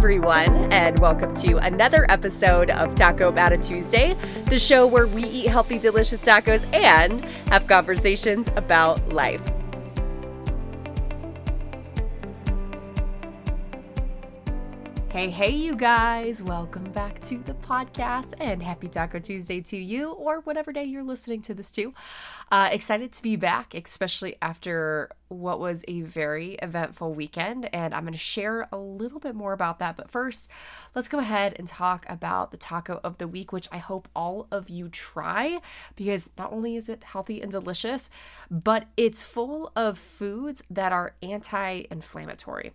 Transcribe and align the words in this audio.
everyone, 0.00 0.72
and 0.72 0.98
welcome 0.98 1.34
to 1.34 1.58
another 1.58 2.06
episode 2.08 2.70
of 2.70 2.94
Taco 2.94 3.28
About 3.28 3.52
a 3.52 3.58
Tuesday, 3.58 4.16
the 4.46 4.58
show 4.58 4.86
where 4.86 5.06
we 5.06 5.24
eat 5.24 5.48
healthy, 5.48 5.78
delicious 5.78 6.18
tacos 6.20 6.64
and 6.72 7.22
have 7.50 7.66
conversations 7.66 8.48
about 8.56 9.06
life. 9.10 9.42
Hey, 15.20 15.28
hey, 15.28 15.50
you 15.50 15.76
guys, 15.76 16.42
welcome 16.42 16.84
back 16.92 17.20
to 17.20 17.36
the 17.44 17.52
podcast 17.52 18.32
and 18.40 18.62
happy 18.62 18.88
Taco 18.88 19.18
Tuesday 19.18 19.60
to 19.60 19.76
you, 19.76 20.12
or 20.12 20.40
whatever 20.40 20.72
day 20.72 20.84
you're 20.84 21.02
listening 21.02 21.42
to 21.42 21.52
this 21.52 21.70
to. 21.72 21.92
Uh, 22.50 22.70
excited 22.72 23.12
to 23.12 23.22
be 23.22 23.36
back, 23.36 23.74
especially 23.74 24.36
after 24.40 25.10
what 25.28 25.60
was 25.60 25.84
a 25.86 26.00
very 26.00 26.54
eventful 26.62 27.12
weekend, 27.12 27.68
and 27.74 27.94
I'm 27.94 28.04
going 28.04 28.14
to 28.14 28.18
share 28.18 28.66
a 28.72 28.78
little 28.78 29.20
bit 29.20 29.34
more 29.34 29.52
about 29.52 29.78
that. 29.78 29.94
But 29.98 30.08
first, 30.10 30.48
let's 30.94 31.06
go 31.06 31.18
ahead 31.18 31.54
and 31.58 31.68
talk 31.68 32.06
about 32.08 32.50
the 32.50 32.56
taco 32.56 32.98
of 33.04 33.18
the 33.18 33.28
week, 33.28 33.52
which 33.52 33.68
I 33.70 33.76
hope 33.76 34.08
all 34.16 34.48
of 34.50 34.70
you 34.70 34.88
try 34.88 35.60
because 35.96 36.30
not 36.38 36.50
only 36.50 36.76
is 36.76 36.88
it 36.88 37.04
healthy 37.04 37.42
and 37.42 37.52
delicious, 37.52 38.08
but 38.50 38.86
it's 38.96 39.22
full 39.22 39.70
of 39.76 39.98
foods 39.98 40.64
that 40.70 40.92
are 40.92 41.14
anti 41.22 41.84
inflammatory. 41.90 42.72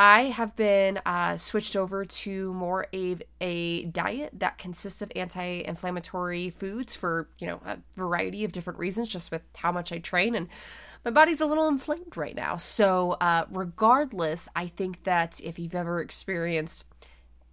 I 0.00 0.26
have 0.26 0.54
been 0.54 1.00
uh, 1.04 1.36
switched 1.36 1.74
over 1.74 2.04
to 2.04 2.54
more 2.54 2.86
a, 2.94 3.16
a 3.40 3.84
diet 3.86 4.30
that 4.38 4.56
consists 4.56 5.02
of 5.02 5.10
anti-inflammatory 5.16 6.50
foods 6.50 6.94
for 6.94 7.28
you 7.38 7.48
know 7.48 7.60
a 7.66 7.78
variety 7.96 8.44
of 8.44 8.52
different 8.52 8.78
reasons, 8.78 9.08
just 9.08 9.32
with 9.32 9.42
how 9.56 9.72
much 9.72 9.90
I 9.90 9.98
train 9.98 10.36
and 10.36 10.48
my 11.04 11.10
body's 11.10 11.40
a 11.40 11.46
little 11.46 11.68
inflamed 11.68 12.16
right 12.16 12.34
now. 12.34 12.56
So 12.56 13.12
uh, 13.20 13.46
regardless, 13.50 14.48
I 14.54 14.66
think 14.66 15.04
that 15.04 15.40
if 15.42 15.58
you've 15.58 15.74
ever 15.74 16.00
experienced 16.00 16.84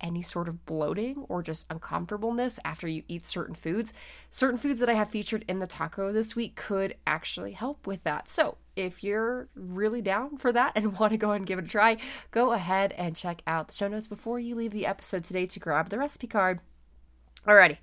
any 0.02 0.22
sort 0.22 0.48
of 0.48 0.66
bloating 0.66 1.26
or 1.30 1.42
just 1.42 1.66
uncomfortableness 1.72 2.60
after 2.66 2.88
you 2.88 3.04
eat 3.08 3.26
certain 3.26 3.56
foods, 3.56 3.94
certain 4.30 4.58
foods 4.58 4.80
that 4.82 4.90
I 4.90 4.94
have 4.94 5.10
featured 5.10 5.46
in 5.48 5.60
the 5.60 5.68
taco 5.68 6.12
this 6.12 6.36
week 6.36 6.56
could 6.56 6.96
actually 7.08 7.54
help 7.54 7.88
with 7.88 8.04
that. 8.04 8.30
So, 8.30 8.58
if 8.76 9.04
you're 9.04 9.48
really 9.56 10.02
down 10.02 10.38
for 10.38 10.52
that 10.52 10.74
and 10.76 10.98
want 11.00 11.12
to 11.12 11.18
go 11.18 11.32
and 11.32 11.46
give 11.46 11.60
it 11.60 11.66
a 11.66 11.68
try, 11.68 11.98
go 12.32 12.52
ahead 12.52 12.94
and 12.94 13.16
check 13.16 13.42
out 13.48 13.68
the 13.68 13.74
show 13.74 13.88
notes 13.88 14.08
before 14.08 14.40
you 14.40 14.56
leave 14.56 14.72
the 14.72 14.86
episode 14.86 15.24
today 15.24 15.46
to 15.46 15.60
grab 15.60 15.90
the 15.90 15.98
recipe 15.98 16.28
card. 16.28 16.60
Alrighty, 17.46 17.78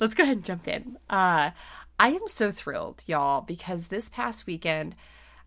let's 0.00 0.14
go 0.14 0.22
ahead 0.22 0.36
and 0.36 0.44
jump 0.44 0.66
in. 0.66 0.98
Uh, 1.10 1.50
I 1.98 2.08
am 2.08 2.26
so 2.26 2.50
thrilled, 2.50 3.02
y'all, 3.06 3.42
because 3.42 3.86
this 3.86 4.08
past 4.08 4.46
weekend 4.46 4.96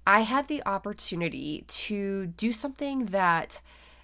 I 0.07 0.21
had 0.21 0.47
the 0.47 0.63
opportunity 0.65 1.65
to 1.67 2.27
do 2.27 2.51
something 2.51 3.07
that 3.07 3.59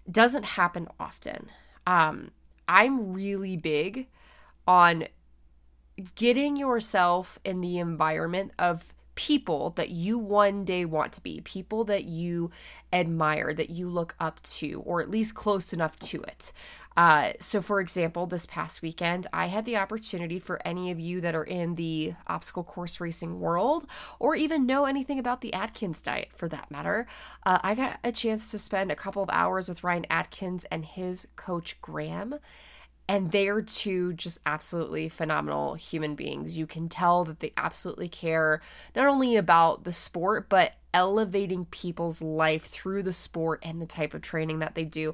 doesn't 0.09 0.43
happen 0.43 0.87
often. 0.99 1.49
Um, 1.85 2.31
I'm 2.67 3.13
really 3.13 3.55
big 3.55 4.07
on 4.67 5.05
getting 6.15 6.55
yourself 6.55 7.39
in 7.43 7.61
the 7.61 7.77
environment 7.77 8.51
of 8.57 8.93
people 9.21 9.69
that 9.75 9.91
you 9.91 10.17
one 10.17 10.65
day 10.65 10.83
want 10.83 11.13
to 11.13 11.21
be, 11.21 11.41
people 11.41 11.83
that 11.83 12.05
you 12.05 12.49
admire, 12.91 13.53
that 13.53 13.69
you 13.69 13.87
look 13.87 14.15
up 14.19 14.41
to, 14.41 14.81
or 14.83 14.99
at 14.99 15.11
least 15.11 15.35
close 15.35 15.73
enough 15.73 15.95
to 15.99 16.19
it. 16.23 16.51
Uh, 16.97 17.31
so, 17.39 17.61
for 17.61 17.79
example, 17.79 18.25
this 18.25 18.47
past 18.47 18.81
weekend, 18.81 19.27
I 19.31 19.45
had 19.45 19.63
the 19.63 19.77
opportunity 19.77 20.39
for 20.39 20.59
any 20.65 20.89
of 20.89 20.99
you 20.99 21.21
that 21.21 21.35
are 21.35 21.43
in 21.43 21.75
the 21.75 22.15
obstacle 22.25 22.63
course 22.63 22.99
racing 22.99 23.39
world, 23.39 23.85
or 24.17 24.35
even 24.35 24.65
know 24.65 24.85
anything 24.85 25.19
about 25.19 25.41
the 25.41 25.53
Atkins 25.53 26.01
diet 26.01 26.29
for 26.35 26.49
that 26.49 26.71
matter. 26.71 27.05
Uh, 27.45 27.59
I 27.63 27.75
got 27.75 27.99
a 28.03 28.11
chance 28.11 28.49
to 28.49 28.57
spend 28.57 28.91
a 28.91 28.95
couple 28.95 29.21
of 29.21 29.29
hours 29.31 29.69
with 29.69 29.83
Ryan 29.83 30.07
Atkins 30.09 30.65
and 30.71 30.83
his 30.83 31.27
coach, 31.35 31.79
Graham 31.79 32.39
and 33.11 33.33
they're 33.33 33.61
two 33.61 34.13
just 34.13 34.39
absolutely 34.45 35.09
phenomenal 35.09 35.73
human 35.73 36.15
beings. 36.15 36.57
You 36.57 36.65
can 36.65 36.87
tell 36.87 37.25
that 37.25 37.41
they 37.41 37.51
absolutely 37.57 38.07
care 38.07 38.61
not 38.95 39.05
only 39.05 39.35
about 39.35 39.83
the 39.83 39.91
sport, 39.91 40.47
but 40.47 40.75
elevating 40.93 41.65
people's 41.65 42.21
life 42.21 42.63
through 42.63 43.03
the 43.03 43.11
sport 43.11 43.59
and 43.63 43.81
the 43.81 43.85
type 43.85 44.13
of 44.13 44.21
training 44.21 44.59
that 44.59 44.75
they 44.75 44.85
do. 44.85 45.13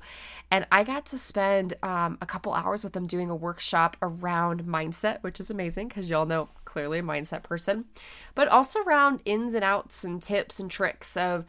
And 0.52 0.68
I 0.72 0.84
got 0.84 1.08
to 1.08 1.18
spend 1.18 1.74
um, 1.82 2.20
a 2.22 2.28
couple 2.28 2.54
hours 2.54 2.84
with 2.84 2.94
them 2.94 3.08
doing 3.08 3.32
a 3.32 3.36
workshop 3.36 3.98
around 4.00 4.66
mindset, 4.66 5.24
which 5.24 5.40
is 5.40 5.50
amazing 5.50 5.88
because 5.88 6.08
y'all 6.08 6.28
know 6.28 6.50
clearly 6.66 7.00
a 7.00 7.04
mindset 7.04 7.42
person, 7.42 7.86
but 8.36 8.48
also 8.48 8.84
around 8.84 9.22
ins 9.26 9.56
and 9.56 9.64
outs 9.64 10.04
and 10.04 10.22
tips 10.22 10.60
and 10.60 10.70
tricks 10.70 11.18
of 11.18 11.46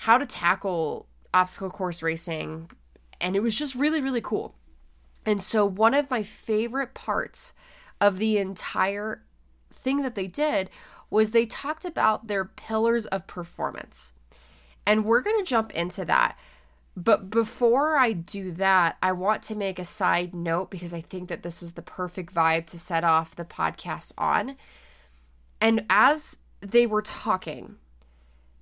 how 0.00 0.18
to 0.18 0.26
tackle 0.26 1.06
obstacle 1.32 1.70
course 1.70 2.02
racing. 2.02 2.70
And 3.22 3.34
it 3.34 3.40
was 3.40 3.56
just 3.56 3.74
really, 3.74 4.02
really 4.02 4.20
cool. 4.20 4.54
And 5.28 5.42
so, 5.42 5.66
one 5.66 5.92
of 5.92 6.10
my 6.10 6.22
favorite 6.22 6.94
parts 6.94 7.52
of 8.00 8.16
the 8.16 8.38
entire 8.38 9.24
thing 9.70 10.00
that 10.00 10.14
they 10.14 10.26
did 10.26 10.70
was 11.10 11.32
they 11.32 11.44
talked 11.44 11.84
about 11.84 12.28
their 12.28 12.46
pillars 12.46 13.04
of 13.04 13.26
performance. 13.26 14.14
And 14.86 15.04
we're 15.04 15.20
going 15.20 15.38
to 15.38 15.44
jump 15.44 15.70
into 15.72 16.06
that. 16.06 16.38
But 16.96 17.28
before 17.28 17.98
I 17.98 18.12
do 18.14 18.52
that, 18.52 18.96
I 19.02 19.12
want 19.12 19.42
to 19.42 19.54
make 19.54 19.78
a 19.78 19.84
side 19.84 20.34
note 20.34 20.70
because 20.70 20.94
I 20.94 21.02
think 21.02 21.28
that 21.28 21.42
this 21.42 21.62
is 21.62 21.72
the 21.72 21.82
perfect 21.82 22.34
vibe 22.34 22.64
to 22.68 22.78
set 22.78 23.04
off 23.04 23.36
the 23.36 23.44
podcast 23.44 24.14
on. 24.16 24.56
And 25.60 25.84
as 25.90 26.38
they 26.62 26.86
were 26.86 27.02
talking, 27.02 27.76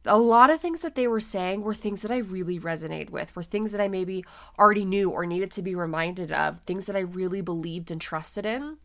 a 0.06 0.18
lot 0.18 0.50
of 0.50 0.60
things 0.60 0.82
that 0.82 0.94
they 0.94 1.06
were 1.06 1.20
saying 1.20 1.62
were 1.62 1.74
things 1.74 2.02
that 2.02 2.10
I 2.10 2.18
really 2.18 2.58
resonated 2.58 3.10
with, 3.10 3.34
were 3.34 3.42
things 3.42 3.72
that 3.72 3.80
I 3.80 3.88
maybe 3.88 4.24
already 4.58 4.84
knew 4.84 5.10
or 5.10 5.26
needed 5.26 5.50
to 5.52 5.62
be 5.62 5.74
reminded 5.74 6.32
of, 6.32 6.60
things 6.60 6.86
that 6.86 6.96
I 6.96 7.00
really 7.00 7.40
believed 7.40 7.90
and 7.90 8.00
trusted 8.00 8.46
in. 8.46 8.78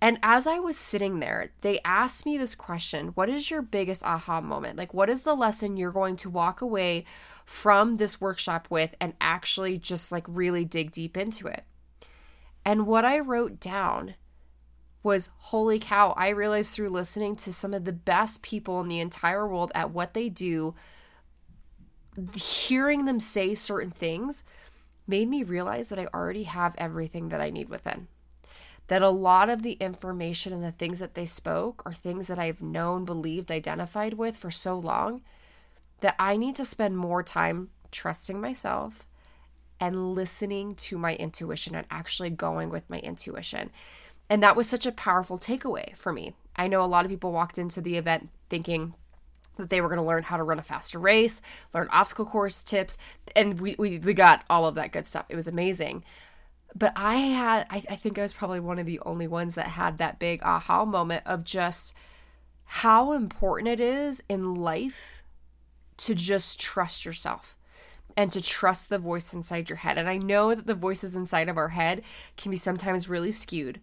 And 0.00 0.18
as 0.20 0.48
I 0.48 0.58
was 0.58 0.76
sitting 0.76 1.20
there, 1.20 1.52
they 1.60 1.78
asked 1.84 2.26
me 2.26 2.36
this 2.36 2.56
question 2.56 3.08
What 3.08 3.28
is 3.28 3.50
your 3.50 3.62
biggest 3.62 4.04
aha 4.04 4.40
moment? 4.40 4.76
Like, 4.76 4.92
what 4.92 5.08
is 5.08 5.22
the 5.22 5.36
lesson 5.36 5.76
you're 5.76 5.92
going 5.92 6.16
to 6.16 6.30
walk 6.30 6.60
away 6.60 7.04
from 7.44 7.96
this 7.96 8.20
workshop 8.20 8.66
with 8.68 8.96
and 9.00 9.14
actually 9.20 9.78
just 9.78 10.10
like 10.10 10.24
really 10.26 10.64
dig 10.64 10.90
deep 10.90 11.16
into 11.16 11.46
it? 11.46 11.64
And 12.64 12.86
what 12.86 13.04
I 13.04 13.20
wrote 13.20 13.60
down 13.60 14.14
was 15.02 15.30
holy 15.36 15.78
cow, 15.78 16.14
I 16.16 16.28
realized 16.28 16.72
through 16.72 16.90
listening 16.90 17.36
to 17.36 17.52
some 17.52 17.74
of 17.74 17.84
the 17.84 17.92
best 17.92 18.42
people 18.42 18.80
in 18.80 18.88
the 18.88 19.00
entire 19.00 19.46
world 19.46 19.72
at 19.74 19.90
what 19.90 20.14
they 20.14 20.28
do, 20.28 20.74
hearing 22.34 23.04
them 23.04 23.20
say 23.20 23.54
certain 23.54 23.90
things 23.90 24.44
made 25.06 25.28
me 25.28 25.42
realize 25.42 25.88
that 25.88 25.98
I 25.98 26.06
already 26.14 26.44
have 26.44 26.74
everything 26.78 27.30
that 27.30 27.40
I 27.40 27.50
need 27.50 27.68
within. 27.68 28.06
That 28.88 29.02
a 29.02 29.10
lot 29.10 29.48
of 29.48 29.62
the 29.62 29.72
information 29.74 30.52
and 30.52 30.62
the 30.62 30.72
things 30.72 30.98
that 30.98 31.14
they 31.14 31.24
spoke 31.24 31.82
are 31.86 31.92
things 31.92 32.26
that 32.26 32.38
I've 32.38 32.62
known, 32.62 33.04
believed, 33.04 33.50
identified 33.50 34.14
with 34.14 34.36
for 34.36 34.50
so 34.50 34.78
long 34.78 35.22
that 36.00 36.16
I 36.18 36.36
need 36.36 36.56
to 36.56 36.64
spend 36.64 36.96
more 36.96 37.22
time 37.22 37.70
trusting 37.90 38.40
myself 38.40 39.06
and 39.80 40.14
listening 40.14 40.74
to 40.76 40.98
my 40.98 41.14
intuition 41.16 41.74
and 41.74 41.86
actually 41.90 42.30
going 42.30 42.70
with 42.70 42.88
my 42.88 42.98
intuition. 42.98 43.70
And 44.30 44.42
that 44.42 44.56
was 44.56 44.68
such 44.68 44.86
a 44.86 44.92
powerful 44.92 45.38
takeaway 45.38 45.96
for 45.96 46.12
me. 46.12 46.34
I 46.56 46.68
know 46.68 46.82
a 46.82 46.86
lot 46.86 47.04
of 47.04 47.10
people 47.10 47.32
walked 47.32 47.58
into 47.58 47.80
the 47.80 47.96
event 47.96 48.28
thinking 48.48 48.94
that 49.56 49.70
they 49.70 49.80
were 49.80 49.88
going 49.88 49.98
to 49.98 50.04
learn 50.04 50.22
how 50.22 50.36
to 50.36 50.42
run 50.42 50.58
a 50.58 50.62
faster 50.62 50.98
race, 50.98 51.42
learn 51.74 51.88
obstacle 51.90 52.24
course 52.24 52.64
tips, 52.64 52.96
and 53.36 53.60
we, 53.60 53.74
we, 53.78 53.98
we 53.98 54.14
got 54.14 54.44
all 54.48 54.66
of 54.66 54.74
that 54.76 54.92
good 54.92 55.06
stuff. 55.06 55.26
It 55.28 55.36
was 55.36 55.48
amazing. 55.48 56.04
But 56.74 56.92
I 56.96 57.16
had, 57.16 57.66
I, 57.68 57.82
I 57.90 57.96
think 57.96 58.18
I 58.18 58.22
was 58.22 58.32
probably 58.32 58.60
one 58.60 58.78
of 58.78 58.86
the 58.86 59.00
only 59.00 59.26
ones 59.26 59.54
that 59.56 59.68
had 59.68 59.98
that 59.98 60.18
big 60.18 60.42
aha 60.42 60.84
moment 60.84 61.22
of 61.26 61.44
just 61.44 61.94
how 62.64 63.12
important 63.12 63.68
it 63.68 63.80
is 63.80 64.22
in 64.28 64.54
life 64.54 65.22
to 65.98 66.14
just 66.14 66.58
trust 66.58 67.04
yourself 67.04 67.58
and 68.16 68.32
to 68.32 68.40
trust 68.40 68.88
the 68.88 68.98
voice 68.98 69.34
inside 69.34 69.68
your 69.68 69.76
head. 69.76 69.98
And 69.98 70.08
I 70.08 70.16
know 70.16 70.54
that 70.54 70.66
the 70.66 70.74
voices 70.74 71.14
inside 71.14 71.48
of 71.48 71.58
our 71.58 71.70
head 71.70 72.02
can 72.36 72.50
be 72.50 72.56
sometimes 72.56 73.08
really 73.08 73.32
skewed. 73.32 73.80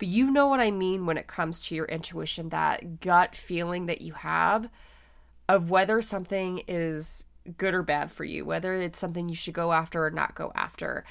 But 0.00 0.08
you 0.08 0.30
know 0.30 0.46
what 0.46 0.60
I 0.60 0.70
mean 0.70 1.04
when 1.04 1.18
it 1.18 1.26
comes 1.26 1.62
to 1.66 1.74
your 1.74 1.84
intuition, 1.84 2.48
that 2.48 3.00
gut 3.00 3.36
feeling 3.36 3.84
that 3.86 4.00
you 4.00 4.14
have 4.14 4.70
of 5.46 5.68
whether 5.68 6.00
something 6.00 6.62
is 6.66 7.26
good 7.58 7.74
or 7.74 7.82
bad 7.82 8.10
for 8.10 8.24
you, 8.24 8.46
whether 8.46 8.72
it's 8.74 8.98
something 8.98 9.28
you 9.28 9.34
should 9.34 9.52
go 9.52 9.72
after 9.72 10.06
or 10.06 10.10
not 10.10 10.34
go 10.34 10.52
after. 10.54 11.04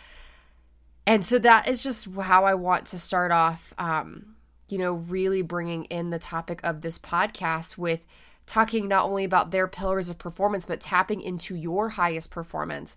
And 1.05 1.23
so 1.23 1.37
that 1.37 1.67
is 1.67 1.83
just 1.83 2.11
how 2.15 2.45
I 2.45 2.55
want 2.55 2.87
to 2.87 2.97
start 2.97 3.31
off, 3.31 3.75
um, 3.77 4.35
you 4.67 4.79
know, 4.79 4.93
really 4.93 5.43
bringing 5.43 5.85
in 5.85 6.09
the 6.09 6.17
topic 6.17 6.59
of 6.63 6.81
this 6.81 6.97
podcast 6.97 7.77
with 7.77 8.01
talking 8.47 8.87
not 8.87 9.05
only 9.05 9.23
about 9.23 9.51
their 9.51 9.67
pillars 9.67 10.09
of 10.09 10.17
performance, 10.17 10.65
but 10.65 10.81
tapping 10.81 11.21
into 11.21 11.55
your 11.55 11.89
highest 11.89 12.31
performance 12.31 12.95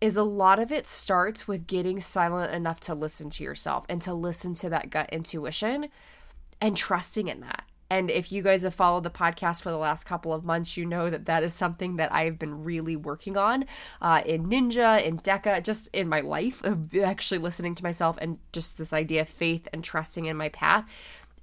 is 0.00 0.16
a 0.16 0.22
lot 0.22 0.58
of 0.58 0.72
it 0.72 0.86
starts 0.86 1.46
with 1.46 1.66
getting 1.66 2.00
silent 2.00 2.52
enough 2.52 2.80
to 2.80 2.94
listen 2.94 3.30
to 3.30 3.44
yourself 3.44 3.84
and 3.88 4.00
to 4.02 4.14
listen 4.14 4.54
to 4.54 4.68
that 4.68 4.90
gut 4.90 5.08
intuition 5.12 5.88
and 6.60 6.76
trusting 6.76 7.28
in 7.28 7.40
that 7.40 7.64
And 7.90 8.10
if 8.10 8.32
you 8.32 8.42
guys 8.42 8.62
have 8.62 8.74
followed 8.74 9.04
the 9.04 9.10
podcast 9.10 9.62
for 9.62 9.70
the 9.70 9.76
last 9.76 10.04
couple 10.04 10.32
of 10.32 10.44
months, 10.44 10.76
you 10.76 10.84
know 10.84 11.10
that 11.10 11.26
that 11.26 11.42
is 11.42 11.54
something 11.54 11.96
that 11.96 12.12
I've 12.12 12.38
been 12.38 12.64
really 12.64 12.96
working 12.96 13.36
on 13.36 13.66
uh, 14.00 14.22
in 14.24 14.46
Ninja, 14.46 15.02
in 15.02 15.18
DEKA, 15.18 15.62
just 15.62 15.88
in 15.92 16.08
my 16.08 16.20
life 16.20 16.64
of 16.64 16.94
actually 16.96 17.38
listening 17.38 17.74
to 17.76 17.84
myself 17.84 18.16
and 18.20 18.38
just 18.52 18.78
this 18.78 18.92
idea 18.92 19.22
of 19.22 19.28
faith 19.28 19.68
and 19.72 19.84
trusting 19.84 20.24
in 20.24 20.36
my 20.36 20.48
path. 20.48 20.88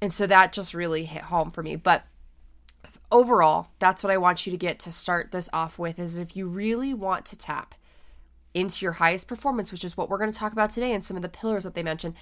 And 0.02 0.12
so 0.12 0.28
that 0.28 0.52
just 0.52 0.74
really 0.74 1.06
hit 1.06 1.24
home 1.24 1.52
for 1.52 1.62
me. 1.64 1.76
But 1.76 2.04
overall, 3.12 3.70
that's 3.80 4.04
what 4.04 4.12
I 4.12 4.18
want 4.18 4.46
you 4.46 4.52
to 4.52 4.58
get 4.58 4.80
to 4.80 4.92
start 4.92 5.32
this 5.32 5.50
off 5.54 5.78
with 5.78 6.00
is 6.00 6.18
if 6.18 6.36
you 6.36 6.48
really 6.48 6.94
want 6.94 7.26
to 7.28 7.38
tap 7.38 7.76
into 8.54 8.86
your 8.86 8.94
highest 8.94 9.28
performance, 9.28 9.72
which 9.72 9.84
is 9.84 9.96
what 9.96 10.10
we're 10.10 10.18
going 10.18 10.32
to 10.32 10.38
talk 10.38 10.52
about 10.52 10.70
today 10.70 10.94
and 10.94 11.04
some 11.04 11.16
of 11.16 11.24
the 11.24 11.30
pillars 11.30 11.64
that 11.64 11.74
they 11.74 11.84
mentioned, 11.84 12.16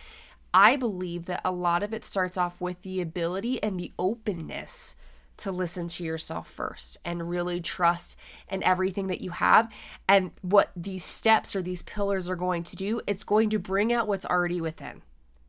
I 0.53 0.75
believe 0.75 1.25
that 1.25 1.41
a 1.45 1.51
lot 1.51 1.83
of 1.83 1.93
it 1.93 2.03
starts 2.03 2.37
off 2.37 2.59
with 2.59 2.81
the 2.81 3.01
ability 3.01 3.61
and 3.61 3.79
the 3.79 3.91
openness 3.99 4.95
to 5.37 5.51
listen 5.51 5.87
to 5.87 6.03
yourself 6.03 6.49
first 6.49 6.97
and 7.05 7.29
really 7.29 7.61
trust 7.61 8.17
in 8.51 8.61
everything 8.63 9.07
that 9.07 9.21
you 9.21 9.29
have. 9.31 9.71
And 10.07 10.31
what 10.41 10.71
these 10.75 11.03
steps 11.03 11.55
or 11.55 11.61
these 11.61 11.81
pillars 11.81 12.29
are 12.29 12.35
going 12.35 12.63
to 12.63 12.75
do, 12.75 13.01
it's 13.07 13.23
going 13.23 13.49
to 13.51 13.59
bring 13.59 13.93
out 13.93 14.07
what's 14.07 14.25
already 14.25 14.59
within. 14.59 15.01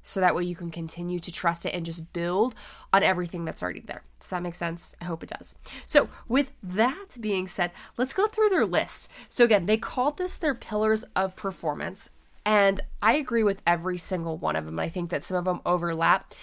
So 0.02 0.20
that 0.20 0.34
way 0.34 0.44
you 0.44 0.56
can 0.56 0.70
continue 0.70 1.18
to 1.20 1.32
trust 1.32 1.66
it 1.66 1.74
and 1.74 1.84
just 1.84 2.12
build 2.12 2.54
on 2.92 3.02
everything 3.02 3.44
that's 3.44 3.62
already 3.62 3.80
there. 3.80 4.02
Does 4.18 4.30
that 4.30 4.42
make 4.42 4.54
sense? 4.54 4.94
I 5.00 5.04
hope 5.04 5.22
it 5.22 5.32
does. 5.36 5.54
So, 5.86 6.08
with 6.28 6.52
that 6.62 7.16
being 7.20 7.48
said, 7.48 7.70
let's 7.96 8.14
go 8.14 8.26
through 8.26 8.48
their 8.48 8.66
list. 8.66 9.10
So, 9.28 9.44
again, 9.44 9.66
they 9.66 9.76
called 9.76 10.18
this 10.18 10.36
their 10.36 10.54
pillars 10.54 11.04
of 11.14 11.36
performance. 11.36 12.10
And 12.44 12.80
I 13.02 13.14
agree 13.14 13.42
with 13.42 13.62
every 13.66 13.98
single 13.98 14.36
one 14.36 14.56
of 14.56 14.64
them. 14.64 14.78
I 14.78 14.88
think 14.88 15.10
that 15.10 15.24
some 15.24 15.36
of 15.36 15.44
them 15.44 15.60
overlap. 15.66 16.34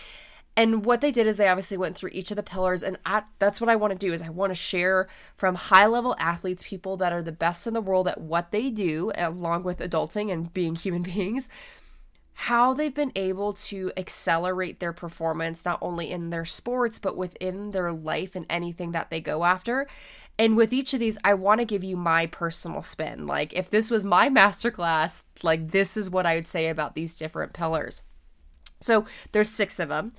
And 0.58 0.84
what 0.84 1.02
they 1.02 1.12
did 1.12 1.28
is 1.28 1.38
they 1.38 1.48
obviously 1.48 1.78
went 1.78 1.96
through 1.96 2.10
each 2.14 2.32
of 2.32 2.36
the 2.36 2.42
pillars 2.42 2.82
and 2.82 2.98
I, 3.06 3.22
that's 3.38 3.62
what 3.62 3.70
I 3.70 3.76
want 3.76 3.94
to 3.94 4.08
do 4.08 4.12
is 4.12 4.24
I 4.24 4.30
want 4.30 4.50
to 4.50 4.56
share 4.56 5.08
from 5.36 5.54
high-level 5.54 6.16
athletes, 6.18 6.64
people 6.64 6.98
that 6.98 7.14
are 7.14 7.22
the 7.22 7.32
best 7.32 7.68
in 7.68 7.76
the 7.76 7.82
world 7.82 8.08
at 8.08 8.20
what 8.20 8.50
they 8.50 8.72
do 8.72 9.12
along 9.16 9.62
with 9.62 9.78
adulting 9.78 10.32
and 10.32 10.52
being 10.52 10.74
human 10.74 11.04
beings, 11.04 11.48
how 12.42 12.72
they've 12.72 12.94
been 12.94 13.12
able 13.16 13.52
to 13.52 13.92
accelerate 13.98 14.80
their 14.80 14.94
performance 14.94 15.66
not 15.66 15.80
only 15.82 16.12
in 16.12 16.30
their 16.30 16.46
sports 16.46 17.00
but 17.00 17.18
within 17.18 17.72
their 17.72 17.92
life 17.92 18.36
and 18.36 18.46
anything 18.48 18.92
that 18.92 19.10
they 19.10 19.20
go 19.20 19.44
after 19.44 19.88
and 20.40 20.56
with 20.56 20.72
each 20.72 20.94
of 20.94 21.00
these, 21.00 21.18
I 21.24 21.34
want 21.34 21.62
to 21.62 21.66
give 21.66 21.84
you 21.84 21.98
my 21.98 22.28
personal 22.28 22.84
spin. 22.84 23.26
Like, 23.26 23.54
if 23.54 23.72
this 23.72 23.90
was 23.90 24.04
my 24.04 24.30
masterclass, 24.30 25.24
like, 25.42 25.72
this 25.72 25.98
is 25.98 26.12
what 26.12 26.28
I 26.28 26.36
would 26.36 26.46
say 26.46 26.68
about 26.68 26.94
these 26.94 27.18
different 27.18 27.54
pillars. 27.54 28.04
So, 28.80 29.06
there's 29.32 29.50
six 29.50 29.80
of 29.80 29.90
them. 29.90 30.14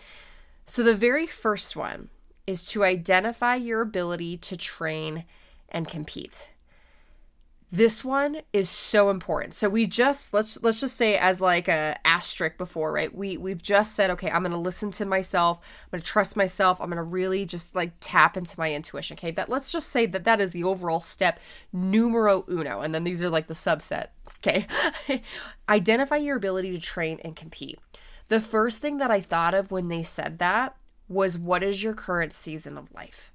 So, 0.66 0.82
the 0.82 0.96
very 0.96 1.28
first 1.28 1.76
one 1.76 2.08
is 2.48 2.64
to 2.66 2.82
identify 2.82 3.54
your 3.54 3.80
ability 3.80 4.38
to 4.38 4.56
train 4.56 5.24
and 5.68 5.86
compete 5.86 6.50
this 7.70 8.02
one 8.02 8.40
is 8.52 8.70
so 8.70 9.10
important. 9.10 9.54
So 9.54 9.68
we 9.68 9.86
just 9.86 10.32
let's 10.32 10.62
let's 10.62 10.80
just 10.80 10.96
say 10.96 11.16
as 11.18 11.40
like 11.40 11.68
a 11.68 11.98
asterisk 12.04 12.56
before 12.56 12.92
right? 12.92 13.14
We 13.14 13.36
we've 13.36 13.62
just 13.62 13.94
said 13.94 14.10
okay 14.12 14.30
i'm 14.30 14.42
gonna 14.42 14.58
listen 14.58 14.90
to 14.92 15.04
myself. 15.04 15.58
I'm 15.58 15.98
gonna 15.98 16.02
trust 16.02 16.36
myself. 16.36 16.80
I'm 16.80 16.88
gonna 16.88 17.02
really 17.02 17.44
just 17.44 17.74
like 17.74 17.92
tap 18.00 18.36
into 18.38 18.58
my 18.58 18.72
intuition 18.72 19.16
okay? 19.18 19.30
But 19.30 19.50
let's 19.50 19.70
just 19.70 19.90
say 19.90 20.06
that 20.06 20.24
that 20.24 20.40
is 20.40 20.52
the 20.52 20.64
overall 20.64 21.00
step 21.00 21.40
numero 21.72 22.44
uno. 22.48 22.80
And 22.80 22.94
then 22.94 23.04
these 23.04 23.22
are 23.22 23.30
like 23.30 23.48
the 23.48 23.54
subset 23.54 24.08
okay? 24.38 24.66
Identify 25.68 26.16
your 26.16 26.36
ability 26.36 26.72
to 26.72 26.80
train 26.80 27.20
and 27.22 27.36
compete. 27.36 27.78
The 28.28 28.40
first 28.40 28.78
thing 28.78 28.96
that 28.98 29.10
i 29.10 29.20
thought 29.20 29.52
of 29.54 29.70
when 29.70 29.88
they 29.88 30.02
said 30.02 30.38
that 30.38 30.76
was 31.06 31.36
what 31.36 31.62
is 31.62 31.82
your 31.82 31.94
current 31.94 32.32
season 32.32 32.78
of 32.78 32.92
life? 32.94 33.30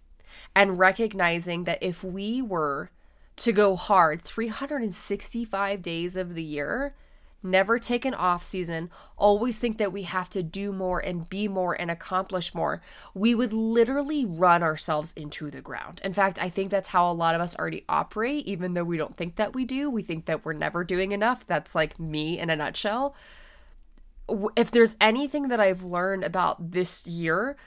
And 0.55 0.79
recognizing 0.79 1.65
that 1.65 1.81
if 1.81 2.03
we 2.03 2.41
were 2.41 2.89
to 3.35 3.51
go 3.51 3.75
hard 3.75 4.21
365 4.23 5.81
days 5.81 6.17
of 6.17 6.35
the 6.35 6.43
year, 6.43 6.95
never 7.43 7.77
take 7.77 8.05
an 8.05 8.13
off 8.13 8.43
season, 8.43 8.89
always 9.17 9.57
think 9.57 9.77
that 9.77 9.91
we 9.91 10.03
have 10.03 10.29
to 10.29 10.41
do 10.41 10.71
more 10.71 10.99
and 10.99 11.29
be 11.29 11.47
more 11.47 11.73
and 11.73 11.91
accomplish 11.91 12.55
more, 12.55 12.81
we 13.13 13.35
would 13.35 13.51
literally 13.51 14.25
run 14.25 14.63
ourselves 14.63 15.13
into 15.13 15.51
the 15.51 15.61
ground. 15.61 15.99
In 16.03 16.13
fact, 16.13 16.41
I 16.41 16.49
think 16.49 16.71
that's 16.71 16.89
how 16.89 17.11
a 17.11 17.13
lot 17.13 17.35
of 17.35 17.41
us 17.41 17.55
already 17.55 17.83
operate, 17.89 18.45
even 18.45 18.73
though 18.73 18.83
we 18.83 18.97
don't 18.97 19.17
think 19.17 19.35
that 19.35 19.53
we 19.53 19.65
do. 19.65 19.89
We 19.89 20.03
think 20.03 20.25
that 20.25 20.45
we're 20.45 20.53
never 20.53 20.83
doing 20.83 21.11
enough. 21.11 21.45
That's 21.45 21.75
like 21.75 21.99
me 21.99 22.39
in 22.39 22.49
a 22.49 22.55
nutshell. 22.55 23.15
If 24.55 24.71
there's 24.71 24.95
anything 25.01 25.49
that 25.49 25.59
I've 25.59 25.83
learned 25.83 26.23
about 26.23 26.71
this 26.71 27.05
year, 27.05 27.57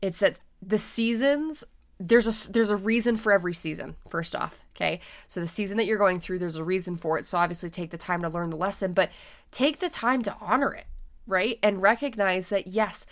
it's 0.00 0.20
that 0.20 0.38
the 0.62 0.78
seasons 0.78 1.64
there's 2.00 2.48
a 2.48 2.52
there's 2.52 2.70
a 2.70 2.76
reason 2.76 3.16
for 3.16 3.32
every 3.32 3.54
season 3.54 3.96
first 4.08 4.34
off 4.34 4.60
okay? 4.74 5.00
So 5.28 5.40
the 5.40 5.46
season 5.46 5.76
that 5.76 5.86
you're 5.86 5.98
going 5.98 6.20
through 6.20 6.40
there's 6.40 6.56
a 6.56 6.64
reason 6.64 6.96
for 6.96 7.18
it. 7.18 7.26
So 7.26 7.38
obviously 7.38 7.70
take 7.70 7.90
the 7.90 7.98
time 7.98 8.22
to 8.22 8.28
learn 8.28 8.50
the 8.50 8.56
lesson 8.56 8.92
but 8.92 9.10
take 9.50 9.78
the 9.78 9.88
time 9.88 10.22
to 10.22 10.36
honor 10.40 10.72
it 10.72 10.86
right? 11.26 11.58
And 11.62 11.82
recognize 11.82 12.48
that 12.48 12.66
yes 12.66 13.06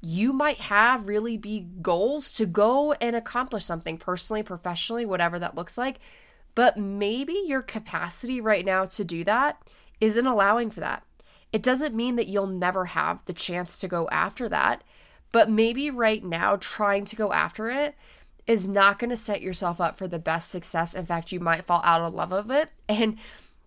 you 0.00 0.32
might 0.32 0.58
have 0.58 1.06
really 1.06 1.36
big 1.36 1.80
goals 1.80 2.32
to 2.32 2.44
go 2.44 2.92
and 2.94 3.14
accomplish 3.14 3.64
something 3.64 3.98
personally 3.98 4.42
professionally 4.42 5.06
whatever 5.06 5.38
that 5.38 5.54
looks 5.54 5.76
like 5.78 6.00
but 6.54 6.76
maybe 6.76 7.42
your 7.46 7.62
capacity 7.62 8.40
right 8.40 8.64
now 8.64 8.84
to 8.84 9.04
do 9.04 9.24
that 9.24 9.58
isn't 10.00 10.26
allowing 10.26 10.70
for 10.70 10.80
that. 10.80 11.04
It 11.52 11.62
doesn't 11.62 11.94
mean 11.94 12.16
that 12.16 12.28
you'll 12.28 12.46
never 12.46 12.86
have 12.86 13.24
the 13.26 13.32
chance 13.32 13.78
to 13.78 13.88
go 13.88 14.08
after 14.10 14.48
that 14.48 14.82
but 15.32 15.48
maybe 15.50 15.90
right 15.90 16.22
now 16.22 16.56
trying 16.56 17.04
to 17.06 17.16
go 17.16 17.32
after 17.32 17.70
it 17.70 17.94
is 18.46 18.66
not 18.66 18.98
going 18.98 19.10
to 19.10 19.16
set 19.16 19.40
yourself 19.40 19.80
up 19.80 19.96
for 19.96 20.08
the 20.08 20.18
best 20.18 20.50
success. 20.50 20.94
In 20.94 21.06
fact, 21.06 21.32
you 21.32 21.40
might 21.40 21.64
fall 21.64 21.80
out 21.84 22.00
of 22.00 22.14
love 22.14 22.32
of 22.32 22.50
it 22.50 22.70
and 22.88 23.16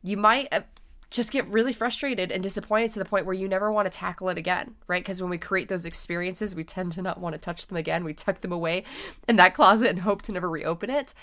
you 0.03 0.17
might 0.17 0.47
uh, 0.51 0.61
just 1.09 1.31
get 1.31 1.47
really 1.47 1.71
frustrated 1.71 2.31
and 2.31 2.43
disappointed 2.43 2.91
to 2.91 2.99
the 2.99 3.05
point 3.05 3.25
where 3.25 3.33
you 3.33 3.47
never 3.47 3.71
want 3.71 3.85
to 3.85 3.97
tackle 3.97 4.29
it 4.29 4.37
again, 4.37 4.75
right? 4.87 5.01
Because 5.01 5.21
when 5.21 5.31
we 5.31 5.37
create 5.37 5.69
those 5.69 5.85
experiences, 5.85 6.53
we 6.53 6.63
tend 6.63 6.91
to 6.93 7.01
not 7.01 7.19
want 7.19 7.33
to 7.33 7.39
touch 7.39 7.67
them 7.67 7.77
again. 7.77 8.03
We 8.03 8.13
tuck 8.13 8.41
them 8.41 8.51
away 8.51 8.83
in 9.27 9.37
that 9.37 9.53
closet 9.53 9.89
and 9.89 9.99
hope 9.99 10.21
to 10.23 10.31
never 10.31 10.49
reopen 10.49 10.89
it. 10.89 11.13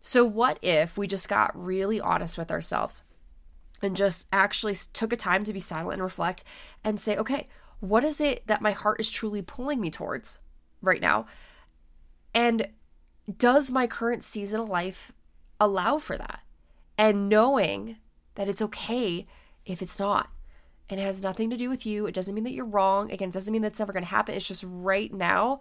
So, 0.00 0.24
what 0.24 0.58
if 0.62 0.96
we 0.96 1.06
just 1.06 1.28
got 1.28 1.50
really 1.60 2.00
honest 2.00 2.38
with 2.38 2.50
ourselves 2.50 3.02
and 3.82 3.96
just 3.96 4.28
actually 4.32 4.74
took 4.92 5.12
a 5.12 5.16
time 5.16 5.44
to 5.44 5.52
be 5.52 5.58
silent 5.58 5.94
and 5.94 6.02
reflect 6.02 6.44
and 6.84 7.00
say, 7.00 7.16
okay, 7.16 7.48
what 7.80 8.04
is 8.04 8.20
it 8.20 8.46
that 8.46 8.62
my 8.62 8.72
heart 8.72 9.00
is 9.00 9.10
truly 9.10 9.42
pulling 9.42 9.80
me 9.80 9.90
towards 9.90 10.38
right 10.80 11.00
now? 11.00 11.26
And 12.34 12.68
does 13.38 13.70
my 13.70 13.86
current 13.86 14.22
season 14.22 14.60
of 14.60 14.68
life 14.68 15.12
allow 15.60 15.98
for 15.98 16.16
that? 16.16 16.40
And 16.98 17.28
knowing 17.28 17.96
that 18.36 18.48
it's 18.48 18.62
okay 18.62 19.26
if 19.64 19.82
it's 19.82 19.98
not. 19.98 20.30
And 20.88 21.00
it 21.00 21.02
has 21.02 21.20
nothing 21.20 21.50
to 21.50 21.56
do 21.56 21.68
with 21.68 21.84
you. 21.84 22.06
It 22.06 22.14
doesn't 22.14 22.34
mean 22.34 22.44
that 22.44 22.52
you're 22.52 22.64
wrong. 22.64 23.10
Again, 23.10 23.30
it 23.30 23.34
doesn't 23.34 23.52
mean 23.52 23.62
that's 23.62 23.80
never 23.80 23.92
going 23.92 24.04
to 24.04 24.10
happen. 24.10 24.34
It's 24.34 24.46
just 24.46 24.64
right 24.66 25.12
now, 25.12 25.60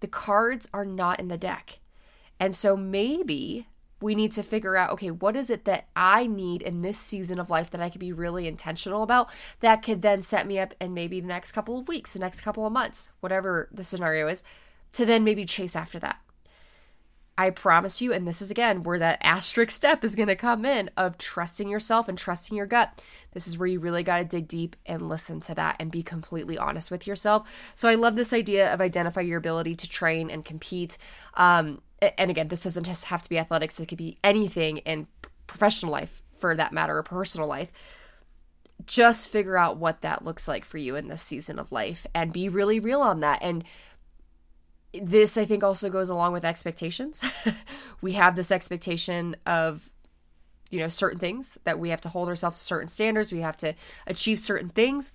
the 0.00 0.06
cards 0.06 0.68
are 0.72 0.84
not 0.84 1.18
in 1.18 1.28
the 1.28 1.36
deck. 1.36 1.80
And 2.38 2.54
so 2.54 2.76
maybe 2.76 3.66
we 4.00 4.14
need 4.14 4.32
to 4.32 4.42
figure 4.42 4.76
out 4.76 4.90
okay, 4.90 5.10
what 5.10 5.36
is 5.36 5.48
it 5.48 5.64
that 5.64 5.86
I 5.94 6.26
need 6.26 6.62
in 6.62 6.82
this 6.82 6.98
season 6.98 7.38
of 7.38 7.50
life 7.50 7.70
that 7.70 7.80
I 7.80 7.88
could 7.88 8.00
be 8.00 8.12
really 8.12 8.48
intentional 8.48 9.02
about 9.02 9.30
that 9.60 9.82
could 9.82 10.02
then 10.02 10.22
set 10.22 10.46
me 10.46 10.58
up 10.58 10.74
in 10.80 10.92
maybe 10.92 11.20
the 11.20 11.28
next 11.28 11.52
couple 11.52 11.78
of 11.78 11.88
weeks, 11.88 12.12
the 12.12 12.18
next 12.18 12.40
couple 12.40 12.66
of 12.66 12.72
months, 12.72 13.12
whatever 13.20 13.68
the 13.72 13.84
scenario 13.84 14.28
is, 14.28 14.42
to 14.92 15.06
then 15.06 15.24
maybe 15.24 15.44
chase 15.44 15.76
after 15.76 15.98
that. 16.00 16.20
I 17.38 17.50
promise 17.50 18.02
you, 18.02 18.12
and 18.12 18.28
this 18.28 18.42
is 18.42 18.50
again 18.50 18.82
where 18.82 18.98
that 18.98 19.18
asterisk 19.24 19.70
step 19.70 20.04
is 20.04 20.14
going 20.14 20.28
to 20.28 20.36
come 20.36 20.66
in 20.66 20.90
of 20.96 21.16
trusting 21.16 21.68
yourself 21.68 22.08
and 22.08 22.18
trusting 22.18 22.56
your 22.56 22.66
gut. 22.66 23.02
This 23.32 23.48
is 23.48 23.56
where 23.56 23.66
you 23.66 23.80
really 23.80 24.02
got 24.02 24.18
to 24.18 24.24
dig 24.24 24.46
deep 24.46 24.76
and 24.84 25.08
listen 25.08 25.40
to 25.40 25.54
that 25.54 25.76
and 25.80 25.90
be 25.90 26.02
completely 26.02 26.58
honest 26.58 26.90
with 26.90 27.06
yourself. 27.06 27.48
So 27.74 27.88
I 27.88 27.94
love 27.94 28.16
this 28.16 28.34
idea 28.34 28.72
of 28.72 28.80
identify 28.80 29.22
your 29.22 29.38
ability 29.38 29.76
to 29.76 29.88
train 29.88 30.28
and 30.28 30.44
compete. 30.44 30.98
Um, 31.34 31.80
and 32.18 32.30
again, 32.30 32.48
this 32.48 32.64
doesn't 32.64 32.84
just 32.84 33.06
have 33.06 33.22
to 33.22 33.28
be 33.28 33.38
athletics, 33.38 33.80
it 33.80 33.86
could 33.86 33.98
be 33.98 34.18
anything 34.22 34.78
in 34.78 35.06
professional 35.46 35.92
life 35.92 36.22
for 36.38 36.54
that 36.56 36.72
matter 36.72 36.96
or 36.96 37.02
personal 37.02 37.46
life. 37.46 37.72
Just 38.84 39.28
figure 39.28 39.56
out 39.56 39.76
what 39.76 40.02
that 40.02 40.24
looks 40.24 40.48
like 40.48 40.64
for 40.64 40.76
you 40.76 40.96
in 40.96 41.06
this 41.06 41.22
season 41.22 41.58
of 41.58 41.70
life 41.70 42.06
and 42.14 42.32
be 42.32 42.48
really 42.48 42.80
real 42.80 43.00
on 43.00 43.20
that. 43.20 43.38
And 43.40 43.64
this 44.94 45.36
i 45.36 45.44
think 45.44 45.64
also 45.64 45.88
goes 45.88 46.10
along 46.10 46.32
with 46.32 46.44
expectations. 46.44 47.22
We 48.00 48.12
have 48.14 48.34
this 48.34 48.50
expectation 48.50 49.36
of 49.46 49.88
you 50.70 50.80
know 50.80 50.88
certain 50.88 51.20
things 51.20 51.56
that 51.62 51.78
we 51.78 51.90
have 51.90 52.00
to 52.00 52.08
hold 52.08 52.28
ourselves 52.28 52.58
to 52.58 52.64
certain 52.64 52.88
standards 52.88 53.30
we 53.30 53.40
have 53.40 53.56
to 53.58 53.74
achieve 54.06 54.38
certain 54.38 54.70
things. 54.70 55.12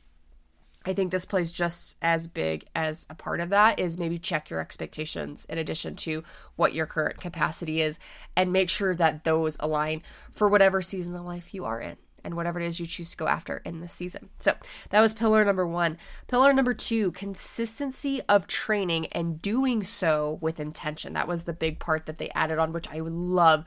I 0.86 0.94
think 0.94 1.12
this 1.12 1.26
plays 1.26 1.52
just 1.52 1.98
as 2.02 2.28
big 2.28 2.66
as 2.74 3.06
a 3.10 3.16
part 3.16 3.42
of 3.42 3.50
that 3.50 3.78
is 3.78 3.98
maybe 3.98 4.18
check 4.18 4.50
your 4.50 4.62
expectations 4.62 5.44
in 5.50 5.58
addition 5.58 5.98
to 5.98 6.24
what 6.56 6.74
your 6.74 6.86
current 6.86 7.20
capacity 7.20 7.82
is 7.82 8.00
and 8.38 8.54
make 8.54 8.70
sure 8.70 8.96
that 8.96 9.26
those 9.26 9.58
align 9.60 10.02
for 10.32 10.48
whatever 10.48 10.82
season 10.82 11.14
of 11.14 11.26
life 11.26 11.54
you 11.54 11.66
are 11.66 11.82
in 11.82 11.98
and 12.24 12.36
whatever 12.36 12.60
it 12.60 12.68
is 12.68 12.80
you 12.80 12.86
choose 12.86 13.12
to 13.12 13.18
go 13.18 13.28
after 13.28 13.62
in 13.66 13.80
this 13.80 13.94
season. 13.94 14.30
So 14.40 14.54
that 14.90 15.02
was 15.02 15.14
pillar 15.14 15.46
number 15.46 15.66
one. 15.68 15.98
Pillar 16.28 16.54
number 16.54 16.74
two 16.74 17.12
consistency 17.12 18.22
of 18.28 18.48
training 18.48 19.08
and 19.08 19.42
doing 19.42 19.84
so 19.84 20.38
with 20.42 20.60
intention. 20.60 21.14
That 21.14 21.28
was 21.28 21.44
the 21.44 21.54
big 21.54 21.80
part 21.80 22.06
that 22.06 22.18
they 22.18 22.30
added 22.32 22.60
on, 22.60 22.74
which 22.74 22.90
I 22.90 23.00
love 23.00 23.66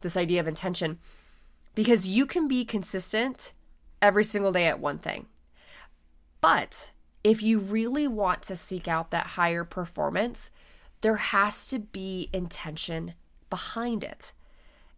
this 0.00 0.16
idea 0.16 0.40
of 0.40 0.48
intention 0.48 0.98
because 1.74 2.08
you 2.08 2.26
can 2.26 2.48
be 2.48 2.64
consistent 2.64 3.52
every 4.00 4.24
single 4.24 4.52
day 4.52 4.66
at 4.66 4.80
one 4.80 4.98
thing. 4.98 5.26
But 6.40 6.90
if 7.22 7.42
you 7.42 7.58
really 7.58 8.08
want 8.08 8.42
to 8.42 8.56
seek 8.56 8.88
out 8.88 9.10
that 9.10 9.28
higher 9.28 9.64
performance, 9.64 10.50
there 11.02 11.16
has 11.16 11.68
to 11.68 11.78
be 11.78 12.28
intention 12.32 13.14
behind 13.48 14.02
it. 14.02 14.32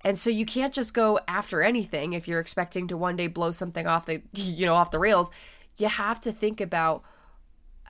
And 0.04 0.18
so 0.18 0.28
you 0.28 0.44
can't 0.44 0.75
just 0.75 0.92
go 0.92 1.18
after 1.26 1.62
anything 1.62 2.12
if 2.12 2.28
you're 2.28 2.40
expecting 2.40 2.87
to 2.88 2.96
one 2.96 3.16
day 3.16 3.26
blow 3.26 3.50
something 3.50 3.87
off 3.87 4.06
the 4.06 4.23
you 4.34 4.66
know 4.66 4.75
off 4.75 4.90
the 4.90 4.99
rails. 4.99 5.30
You 5.76 5.88
have 5.88 6.20
to 6.20 6.32
think 6.32 6.61
about 6.61 7.02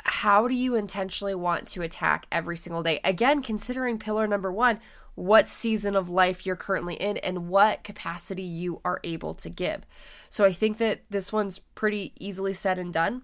how 0.04 0.46
do 0.46 0.54
you 0.54 0.74
intentionally 0.74 1.34
want 1.34 1.66
to 1.68 1.82
attack 1.82 2.26
every 2.30 2.56
single 2.56 2.82
day? 2.82 3.00
Again, 3.04 3.42
considering 3.42 3.98
pillar 3.98 4.26
number 4.26 4.52
1, 4.52 4.78
what 5.14 5.48
season 5.48 5.96
of 5.96 6.08
life 6.08 6.44
you're 6.44 6.56
currently 6.56 6.94
in 6.94 7.16
and 7.18 7.48
what 7.48 7.84
capacity 7.84 8.42
you 8.42 8.80
are 8.84 9.00
able 9.04 9.34
to 9.34 9.48
give. 9.48 9.86
So 10.28 10.44
I 10.44 10.52
think 10.52 10.78
that 10.78 11.02
this 11.08 11.32
one's 11.32 11.58
pretty 11.58 12.12
easily 12.18 12.52
said 12.52 12.78
and 12.78 12.92
done. 12.92 13.22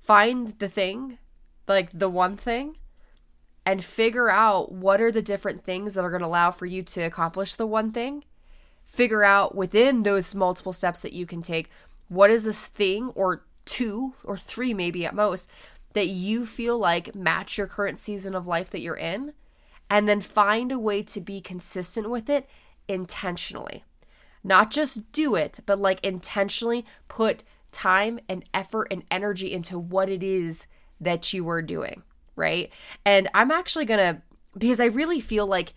Find 0.00 0.48
the 0.58 0.68
thing, 0.68 1.18
like 1.66 1.90
the 1.92 2.10
one 2.10 2.36
thing, 2.36 2.76
and 3.64 3.84
figure 3.84 4.28
out 4.28 4.72
what 4.72 5.00
are 5.00 5.12
the 5.12 5.22
different 5.22 5.64
things 5.64 5.94
that 5.94 6.04
are 6.04 6.10
going 6.10 6.22
to 6.22 6.26
allow 6.26 6.50
for 6.50 6.66
you 6.66 6.82
to 6.82 7.02
accomplish 7.02 7.54
the 7.54 7.66
one 7.66 7.92
thing. 7.92 8.24
Figure 8.84 9.22
out 9.22 9.54
within 9.54 10.02
those 10.02 10.34
multiple 10.34 10.72
steps 10.72 11.02
that 11.02 11.12
you 11.12 11.26
can 11.26 11.42
take 11.42 11.70
what 12.08 12.30
is 12.30 12.44
this 12.44 12.66
thing 12.66 13.10
or 13.14 13.44
two 13.64 14.14
or 14.24 14.36
three 14.36 14.74
maybe 14.74 15.06
at 15.06 15.14
most 15.14 15.50
that 15.94 16.08
you 16.08 16.44
feel 16.44 16.76
like 16.76 17.14
match 17.14 17.56
your 17.56 17.66
current 17.66 17.98
season 17.98 18.34
of 18.34 18.46
life 18.46 18.70
that 18.70 18.80
you're 18.80 18.96
in 18.96 19.32
and 19.88 20.08
then 20.08 20.20
find 20.20 20.72
a 20.72 20.78
way 20.78 21.02
to 21.02 21.20
be 21.20 21.40
consistent 21.40 22.10
with 22.10 22.28
it 22.28 22.48
intentionally. 22.88 23.84
Not 24.42 24.70
just 24.70 25.12
do 25.12 25.34
it, 25.36 25.60
but 25.66 25.78
like 25.78 26.04
intentionally 26.04 26.84
put 27.08 27.44
time 27.70 28.18
and 28.28 28.44
effort 28.52 28.88
and 28.90 29.04
energy 29.10 29.52
into 29.52 29.78
what 29.78 30.08
it 30.08 30.22
is 30.22 30.66
that 31.00 31.32
you 31.32 31.48
are 31.48 31.62
doing 31.62 32.02
right? 32.36 32.70
And 33.04 33.28
I'm 33.34 33.50
actually 33.50 33.84
going 33.84 34.00
to, 34.00 34.22
because 34.56 34.80
I 34.80 34.86
really 34.86 35.20
feel 35.20 35.46
like 35.46 35.74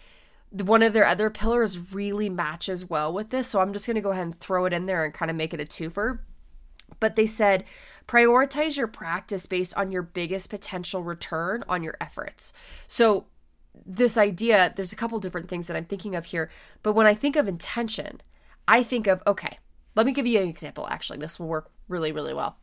one 0.51 0.81
of 0.81 0.93
their 0.93 1.05
other 1.05 1.29
pillars 1.29 1.93
really 1.93 2.29
matches 2.29 2.89
well 2.89 3.13
with 3.13 3.29
this. 3.29 3.47
So 3.47 3.59
I'm 3.59 3.73
just 3.73 3.85
going 3.85 3.95
to 3.95 4.01
go 4.01 4.11
ahead 4.11 4.23
and 4.23 4.39
throw 4.39 4.65
it 4.65 4.73
in 4.73 4.85
there 4.85 5.03
and 5.03 5.13
kind 5.13 5.29
of 5.29 5.37
make 5.37 5.53
it 5.53 5.61
a 5.61 5.65
twofer. 5.65 6.19
But 6.99 7.15
they 7.15 7.25
said, 7.25 7.65
prioritize 8.07 8.77
your 8.77 8.87
practice 8.87 9.45
based 9.45 9.75
on 9.75 9.91
your 9.91 10.03
biggest 10.03 10.49
potential 10.49 11.03
return 11.03 11.63
on 11.67 11.83
your 11.83 11.97
efforts. 11.99 12.53
So, 12.87 13.25
this 13.85 14.17
idea, 14.17 14.71
there's 14.73 14.93
a 14.93 14.95
couple 14.95 15.19
different 15.19 15.49
things 15.49 15.67
that 15.67 15.75
I'm 15.75 15.83
thinking 15.83 16.15
of 16.15 16.25
here. 16.25 16.49
But 16.81 16.93
when 16.93 17.07
I 17.07 17.13
think 17.13 17.35
of 17.35 17.45
intention, 17.45 18.21
I 18.69 18.83
think 18.83 19.05
of, 19.05 19.21
okay, 19.27 19.59
let 19.95 20.05
me 20.05 20.13
give 20.13 20.25
you 20.25 20.39
an 20.39 20.47
example. 20.47 20.87
Actually, 20.89 21.19
this 21.19 21.39
will 21.39 21.47
work 21.47 21.71
really, 21.89 22.13
really 22.13 22.33
well. 22.33 22.57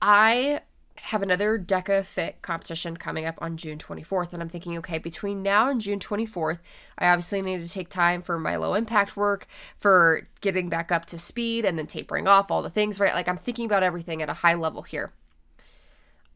I 0.00 0.60
have 0.96 1.22
another 1.22 1.58
DEKA 1.58 2.04
Fit 2.04 2.42
competition 2.42 2.96
coming 2.96 3.24
up 3.24 3.36
on 3.38 3.56
June 3.56 3.78
24th. 3.78 4.32
And 4.32 4.42
I'm 4.42 4.48
thinking, 4.48 4.76
okay, 4.78 4.98
between 4.98 5.42
now 5.42 5.68
and 5.68 5.80
June 5.80 5.98
24th, 5.98 6.58
I 6.98 7.08
obviously 7.08 7.40
need 7.42 7.60
to 7.60 7.68
take 7.68 7.88
time 7.88 8.22
for 8.22 8.38
my 8.38 8.56
low 8.56 8.74
impact 8.74 9.16
work, 9.16 9.46
for 9.78 10.24
getting 10.40 10.68
back 10.68 10.92
up 10.92 11.06
to 11.06 11.18
speed, 11.18 11.64
and 11.64 11.78
then 11.78 11.86
tapering 11.86 12.28
off 12.28 12.50
all 12.50 12.62
the 12.62 12.70
things, 12.70 13.00
right? 13.00 13.14
Like 13.14 13.28
I'm 13.28 13.38
thinking 13.38 13.66
about 13.66 13.82
everything 13.82 14.22
at 14.22 14.28
a 14.28 14.34
high 14.34 14.54
level 14.54 14.82
here. 14.82 15.12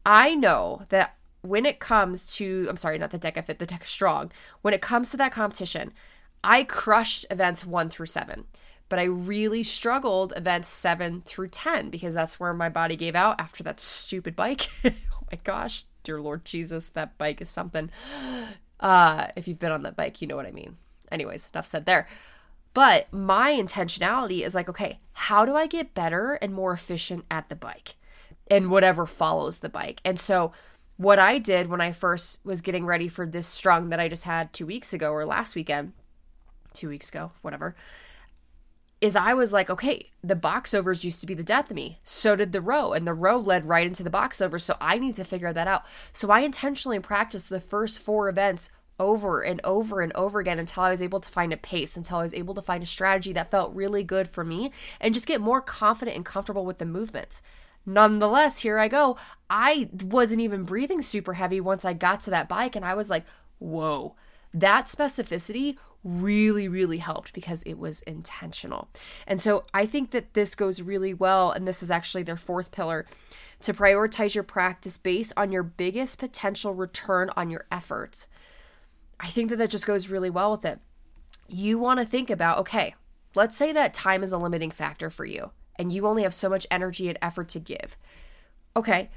I 0.05 0.35
know 0.35 0.83
that 0.89 1.15
when 1.41 1.65
it 1.65 1.79
comes 1.79 2.33
to, 2.35 2.67
I'm 2.69 2.77
sorry, 2.77 2.97
not 2.97 3.11
the 3.11 3.19
DEKA 3.19 3.45
Fit, 3.45 3.59
the 3.59 3.67
DEKA 3.67 3.85
Strong, 3.85 4.31
when 4.61 4.73
it 4.73 4.81
comes 4.81 5.11
to 5.11 5.17
that 5.17 5.31
competition, 5.31 5.93
I 6.43 6.63
crushed 6.63 7.25
events 7.29 7.65
one 7.65 7.89
through 7.89 8.07
seven 8.07 8.45
but 8.89 8.99
I 8.99 9.03
really 9.03 9.63
struggled 9.63 10.33
events 10.35 10.69
seven 10.69 11.21
through 11.25 11.49
10 11.49 11.89
because 11.89 12.13
that's 12.13 12.39
where 12.39 12.53
my 12.53 12.69
body 12.69 12.95
gave 12.95 13.15
out 13.15 13.39
after 13.39 13.63
that 13.63 13.79
stupid 13.79 14.35
bike. 14.35 14.67
oh 14.85 14.91
my 15.31 15.39
gosh, 15.43 15.85
dear 16.03 16.21
Lord 16.21 16.45
Jesus, 16.45 16.89
that 16.89 17.17
bike 17.17 17.41
is 17.41 17.49
something. 17.49 17.89
Uh, 18.79 19.29
if 19.35 19.47
you've 19.47 19.57
been 19.57 19.71
on 19.71 19.81
that 19.81 19.95
bike, 19.95 20.21
you 20.21 20.27
know 20.27 20.35
what 20.35 20.45
I 20.45 20.51
mean. 20.51 20.77
Anyways, 21.11 21.49
enough 21.51 21.65
said 21.65 21.87
there. 21.87 22.07
But 22.75 23.11
my 23.11 23.51
intentionality 23.51 24.45
is 24.45 24.53
like, 24.53 24.69
okay, 24.69 24.99
how 25.13 25.45
do 25.45 25.55
I 25.55 25.65
get 25.65 25.95
better 25.95 26.33
and 26.33 26.53
more 26.53 26.73
efficient 26.73 27.25
at 27.31 27.49
the 27.49 27.55
bike 27.55 27.95
and 28.51 28.69
whatever 28.69 29.07
follows 29.07 29.59
the 29.59 29.67
bike? 29.67 29.99
And 30.05 30.19
so, 30.19 30.51
what 30.97 31.17
I 31.17 31.39
did 31.39 31.69
when 31.69 31.81
I 31.81 31.91
first 31.91 32.45
was 32.45 32.61
getting 32.61 32.85
ready 32.85 33.07
for 33.07 33.25
this 33.25 33.47
strong 33.47 33.89
that 33.89 33.99
I 33.99 34.07
just 34.07 34.25
had 34.25 34.53
two 34.53 34.67
weeks 34.67 34.93
ago 34.93 35.11
or 35.11 35.25
last 35.25 35.55
weekend, 35.55 35.93
two 36.73 36.89
weeks 36.89 37.09
ago, 37.09 37.31
whatever, 37.41 37.75
is 38.99 39.15
I 39.15 39.33
was 39.33 39.53
like, 39.53 39.69
okay, 39.69 40.11
the 40.23 40.35
box 40.35 40.73
overs 40.73 41.03
used 41.03 41.19
to 41.21 41.27
be 41.27 41.35
the 41.35 41.43
death 41.43 41.69
of 41.69 41.75
me. 41.75 41.99
So 42.03 42.35
did 42.35 42.51
the 42.51 42.61
row, 42.61 42.93
and 42.93 43.05
the 43.05 43.13
row 43.13 43.37
led 43.37 43.65
right 43.65 43.85
into 43.85 44.03
the 44.03 44.09
box 44.09 44.41
over. 44.41 44.57
So 44.57 44.75
I 44.81 44.97
need 44.97 45.13
to 45.15 45.23
figure 45.23 45.53
that 45.53 45.67
out. 45.67 45.83
So 46.13 46.31
I 46.31 46.39
intentionally 46.39 46.99
practiced 46.99 47.49
the 47.49 47.61
first 47.61 47.99
four 47.99 48.27
events 48.27 48.69
over 48.99 49.43
and 49.43 49.61
over 49.63 50.01
and 50.01 50.11
over 50.15 50.39
again 50.39 50.57
until 50.57 50.81
I 50.81 50.89
was 50.89 51.03
able 51.03 51.19
to 51.19 51.29
find 51.29 51.53
a 51.53 51.57
pace, 51.57 51.95
until 51.95 52.17
I 52.17 52.23
was 52.23 52.33
able 52.33 52.55
to 52.55 52.63
find 52.63 52.81
a 52.81 52.87
strategy 52.87 53.31
that 53.33 53.51
felt 53.51 53.75
really 53.75 54.03
good 54.03 54.27
for 54.27 54.43
me 54.43 54.71
and 54.99 55.13
just 55.13 55.27
get 55.27 55.39
more 55.39 55.61
confident 55.61 56.15
and 56.17 56.25
comfortable 56.25 56.65
with 56.65 56.79
the 56.79 56.85
movements. 56.85 57.43
Nonetheless, 57.85 58.59
here 58.59 58.79
I 58.79 58.87
go. 58.87 59.15
I 59.49 59.89
wasn't 59.93 60.41
even 60.41 60.63
breathing 60.63 61.03
super 61.03 61.33
heavy 61.33 61.61
once 61.61 61.85
I 61.85 61.93
got 61.93 62.21
to 62.21 62.31
that 62.31 62.49
bike, 62.49 62.75
and 62.75 62.83
I 62.83 62.95
was 62.95 63.11
like, 63.11 63.23
whoa, 63.59 64.15
that 64.53 64.87
specificity 64.87 65.77
really, 66.03 66.67
really 66.67 66.99
helped 66.99 67.33
because 67.33 67.63
it 67.63 67.75
was 67.77 68.01
intentional. 68.01 68.89
And 69.25 69.41
so 69.41 69.65
I 69.73 69.85
think 69.85 70.11
that 70.11 70.33
this 70.33 70.55
goes 70.55 70.81
really 70.81 71.13
well. 71.13 71.51
And 71.51 71.67
this 71.67 71.83
is 71.83 71.91
actually 71.91 72.23
their 72.23 72.37
fourth 72.37 72.71
pillar 72.71 73.05
to 73.61 73.73
prioritize 73.73 74.35
your 74.35 74.43
practice 74.43 74.97
based 74.97 75.33
on 75.35 75.51
your 75.51 75.63
biggest 75.63 76.19
potential 76.19 76.73
return 76.73 77.29
on 77.35 77.49
your 77.49 77.65
efforts. 77.71 78.27
I 79.19 79.27
think 79.27 79.49
that 79.49 79.57
that 79.57 79.71
just 79.71 79.87
goes 79.87 80.09
really 80.09 80.29
well 80.29 80.51
with 80.51 80.65
it. 80.65 80.79
You 81.47 81.79
want 81.79 81.99
to 81.99 82.05
think 82.05 82.29
about 82.29 82.59
okay, 82.59 82.93
let's 83.35 83.57
say 83.57 83.71
that 83.71 83.93
time 83.93 84.23
is 84.23 84.31
a 84.31 84.37
limiting 84.37 84.71
factor 84.71 85.09
for 85.09 85.25
you 85.25 85.51
and 85.77 85.91
you 85.91 86.05
only 86.05 86.23
have 86.23 86.33
so 86.33 86.49
much 86.49 86.67
energy 86.69 87.09
and 87.09 87.17
effort 87.21 87.49
to 87.49 87.59
give. 87.59 87.97
Okay, 88.75 89.09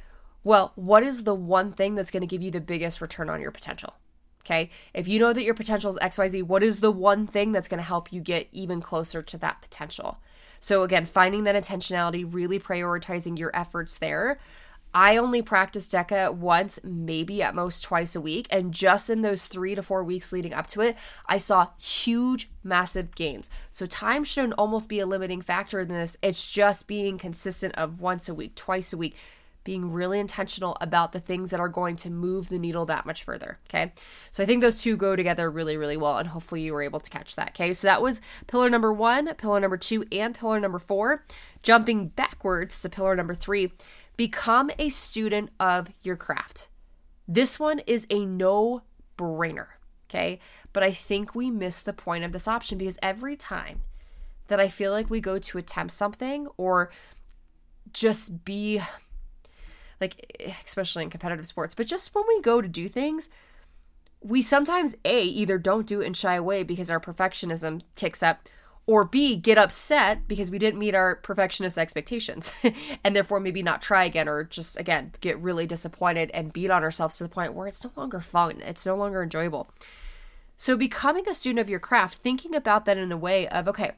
well, 0.42 0.72
what 0.74 1.02
is 1.02 1.24
the 1.24 1.34
one 1.34 1.72
thing 1.72 1.94
that's 1.94 2.10
going 2.10 2.22
to 2.22 2.26
give 2.26 2.42
you 2.42 2.50
the 2.50 2.60
biggest 2.60 3.00
return 3.00 3.28
on 3.28 3.40
your 3.40 3.50
potential? 3.50 3.94
Okay. 4.44 4.70
If 4.94 5.06
you 5.06 5.18
know 5.18 5.32
that 5.32 5.44
your 5.44 5.54
potential 5.54 5.90
is 5.90 5.98
XYZ, 5.98 6.44
what 6.44 6.62
is 6.62 6.80
the 6.80 6.90
one 6.90 7.26
thing 7.26 7.52
that's 7.52 7.68
going 7.68 7.78
to 7.78 7.84
help 7.84 8.12
you 8.12 8.20
get 8.20 8.48
even 8.52 8.80
closer 8.80 9.22
to 9.22 9.38
that 9.38 9.60
potential? 9.60 10.18
So, 10.60 10.82
again, 10.82 11.06
finding 11.06 11.44
that 11.44 11.54
intentionality, 11.54 12.26
really 12.28 12.58
prioritizing 12.58 13.38
your 13.38 13.50
efforts 13.54 13.98
there. 13.98 14.38
I 14.92 15.16
only 15.16 15.40
practice 15.40 15.86
DEKA 15.86 16.34
once, 16.34 16.80
maybe 16.82 17.42
at 17.42 17.54
most 17.54 17.82
twice 17.82 18.16
a 18.16 18.20
week. 18.20 18.48
And 18.50 18.74
just 18.74 19.08
in 19.08 19.22
those 19.22 19.46
three 19.46 19.76
to 19.76 19.82
four 19.82 20.02
weeks 20.02 20.32
leading 20.32 20.52
up 20.52 20.66
to 20.68 20.80
it, 20.80 20.96
I 21.26 21.38
saw 21.38 21.68
huge, 21.78 22.50
massive 22.64 23.14
gains. 23.14 23.48
So 23.70 23.86
time 23.86 24.24
shouldn't 24.24 24.54
almost 24.54 24.88
be 24.88 24.98
a 24.98 25.06
limiting 25.06 25.42
factor 25.42 25.80
in 25.80 25.88
this. 25.88 26.16
It's 26.22 26.48
just 26.48 26.88
being 26.88 27.18
consistent 27.18 27.74
of 27.76 28.00
once 28.00 28.28
a 28.28 28.34
week, 28.34 28.56
twice 28.56 28.92
a 28.92 28.96
week, 28.96 29.14
being 29.62 29.92
really 29.92 30.18
intentional 30.18 30.76
about 30.80 31.12
the 31.12 31.20
things 31.20 31.50
that 31.50 31.60
are 31.60 31.68
going 31.68 31.96
to 31.96 32.10
move 32.10 32.48
the 32.48 32.58
needle 32.58 32.86
that 32.86 33.04
much 33.04 33.22
further. 33.22 33.58
Okay. 33.68 33.92
So 34.30 34.42
I 34.42 34.46
think 34.46 34.62
those 34.62 34.80
two 34.80 34.96
go 34.96 35.14
together 35.14 35.50
really, 35.50 35.76
really 35.76 35.96
well. 35.96 36.18
And 36.18 36.28
hopefully 36.28 36.62
you 36.62 36.72
were 36.72 36.82
able 36.82 37.00
to 37.00 37.10
catch 37.10 37.36
that. 37.36 37.50
Okay. 37.50 37.74
So 37.74 37.86
that 37.86 38.02
was 38.02 38.20
pillar 38.46 38.70
number 38.70 38.92
one, 38.92 39.32
pillar 39.34 39.60
number 39.60 39.76
two, 39.76 40.04
and 40.10 40.34
pillar 40.34 40.60
number 40.60 40.78
four. 40.78 41.24
Jumping 41.62 42.08
backwards 42.08 42.80
to 42.82 42.88
pillar 42.88 43.14
number 43.14 43.34
three, 43.34 43.72
become 44.16 44.70
a 44.78 44.88
student 44.88 45.50
of 45.60 45.90
your 46.02 46.16
craft. 46.16 46.68
This 47.28 47.60
one 47.60 47.80
is 47.80 48.06
a 48.08 48.24
no 48.24 48.82
brainer. 49.18 49.66
Okay. 50.08 50.40
But 50.72 50.82
I 50.82 50.92
think 50.92 51.34
we 51.34 51.50
miss 51.50 51.80
the 51.80 51.92
point 51.92 52.24
of 52.24 52.32
this 52.32 52.48
option 52.48 52.78
because 52.78 52.98
every 53.02 53.36
time 53.36 53.82
that 54.48 54.58
I 54.58 54.68
feel 54.68 54.90
like 54.90 55.10
we 55.10 55.20
go 55.20 55.38
to 55.38 55.58
attempt 55.58 55.92
something 55.92 56.48
or 56.56 56.90
just 57.92 58.44
be 58.44 58.80
like 60.00 60.52
especially 60.64 61.02
in 61.02 61.10
competitive 61.10 61.46
sports, 61.46 61.74
but 61.74 61.86
just 61.86 62.14
when 62.14 62.24
we 62.28 62.40
go 62.40 62.60
to 62.60 62.68
do 62.68 62.88
things, 62.88 63.28
we 64.22 64.42
sometimes 64.42 64.94
A, 65.04 65.22
either 65.22 65.58
don't 65.58 65.86
do 65.86 66.00
it 66.00 66.06
and 66.06 66.16
shy 66.16 66.34
away 66.34 66.62
because 66.62 66.90
our 66.90 67.00
perfectionism 67.00 67.82
kicks 67.96 68.22
up, 68.22 68.48
or 68.86 69.04
B, 69.04 69.36
get 69.36 69.58
upset 69.58 70.26
because 70.26 70.50
we 70.50 70.58
didn't 70.58 70.78
meet 70.78 70.94
our 70.94 71.16
perfectionist 71.16 71.78
expectations 71.78 72.50
and 73.04 73.14
therefore 73.14 73.40
maybe 73.40 73.62
not 73.62 73.82
try 73.82 74.04
again 74.04 74.28
or 74.28 74.44
just 74.44 74.78
again 74.78 75.12
get 75.20 75.38
really 75.38 75.66
disappointed 75.66 76.30
and 76.32 76.52
beat 76.52 76.70
on 76.70 76.82
ourselves 76.82 77.16
to 77.16 77.24
the 77.24 77.28
point 77.28 77.54
where 77.54 77.68
it's 77.68 77.84
no 77.84 77.92
longer 77.96 78.20
fun, 78.20 78.60
it's 78.60 78.86
no 78.86 78.96
longer 78.96 79.22
enjoyable. 79.22 79.70
So, 80.56 80.76
becoming 80.76 81.26
a 81.26 81.32
student 81.32 81.60
of 81.60 81.70
your 81.70 81.80
craft, 81.80 82.16
thinking 82.16 82.54
about 82.54 82.84
that 82.84 82.98
in 82.98 83.10
a 83.12 83.16
way 83.16 83.48
of, 83.48 83.66
okay, 83.66 83.92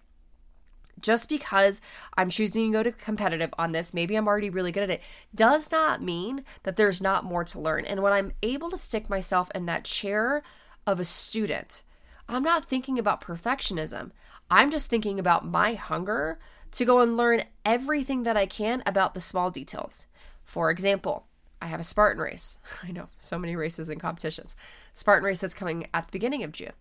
Just 1.01 1.29
because 1.29 1.81
I'm 2.17 2.31
choosing 2.31 2.71
to 2.71 2.79
go 2.79 2.83
to 2.83 2.93
competitive 2.93 3.53
on 3.59 3.73
this, 3.73 3.93
maybe 3.95 4.15
I'm 4.15 4.29
already 4.29 4.51
really 4.51 4.73
good 4.73 4.85
at 4.85 4.91
it, 4.91 5.03
does 5.35 5.71
not 5.73 6.03
mean 6.03 6.45
that 6.63 6.77
there's 6.77 7.03
not 7.03 7.25
more 7.25 7.45
to 7.45 7.61
learn. 7.61 7.85
And 7.85 8.03
when 8.03 8.13
I'm 8.13 8.33
able 8.43 8.71
to 8.71 8.79
stick 8.79 9.11
myself 9.11 9.51
in 9.55 9.67
that 9.67 9.85
chair 9.85 10.43
of 10.87 11.01
a 11.01 11.05
student, 11.05 11.83
I'm 12.29 12.43
not 12.43 12.67
thinking 12.67 12.99
about 12.99 13.21
perfectionism. 13.21 14.11
I'm 14.51 14.71
just 14.71 14.89
thinking 14.89 15.19
about 15.19 15.47
my 15.47 15.75
hunger 15.75 16.39
to 16.73 16.85
go 16.85 17.01
and 17.01 17.17
learn 17.17 17.45
everything 17.65 18.23
that 18.23 18.37
I 18.37 18.47
can 18.47 18.83
about 18.87 19.15
the 19.15 19.21
small 19.21 19.51
details. 19.51 20.07
For 20.45 20.71
example, 20.71 21.27
I 21.61 21.67
have 21.67 21.81
a 21.81 21.85
Spartan 21.85 22.23
race. 22.23 22.59
I 22.83 22.91
know, 22.91 23.09
so 23.19 23.39
many 23.39 23.57
races 23.57 23.89
and 23.89 24.01
competitions. 24.01 24.57
Spartan 24.95 25.25
race 25.25 25.41
that's 25.41 25.55
coming 25.55 25.87
at 25.95 26.07
the 26.07 26.13
beginning 26.13 26.43
of 26.43 26.53
June. 26.53 26.73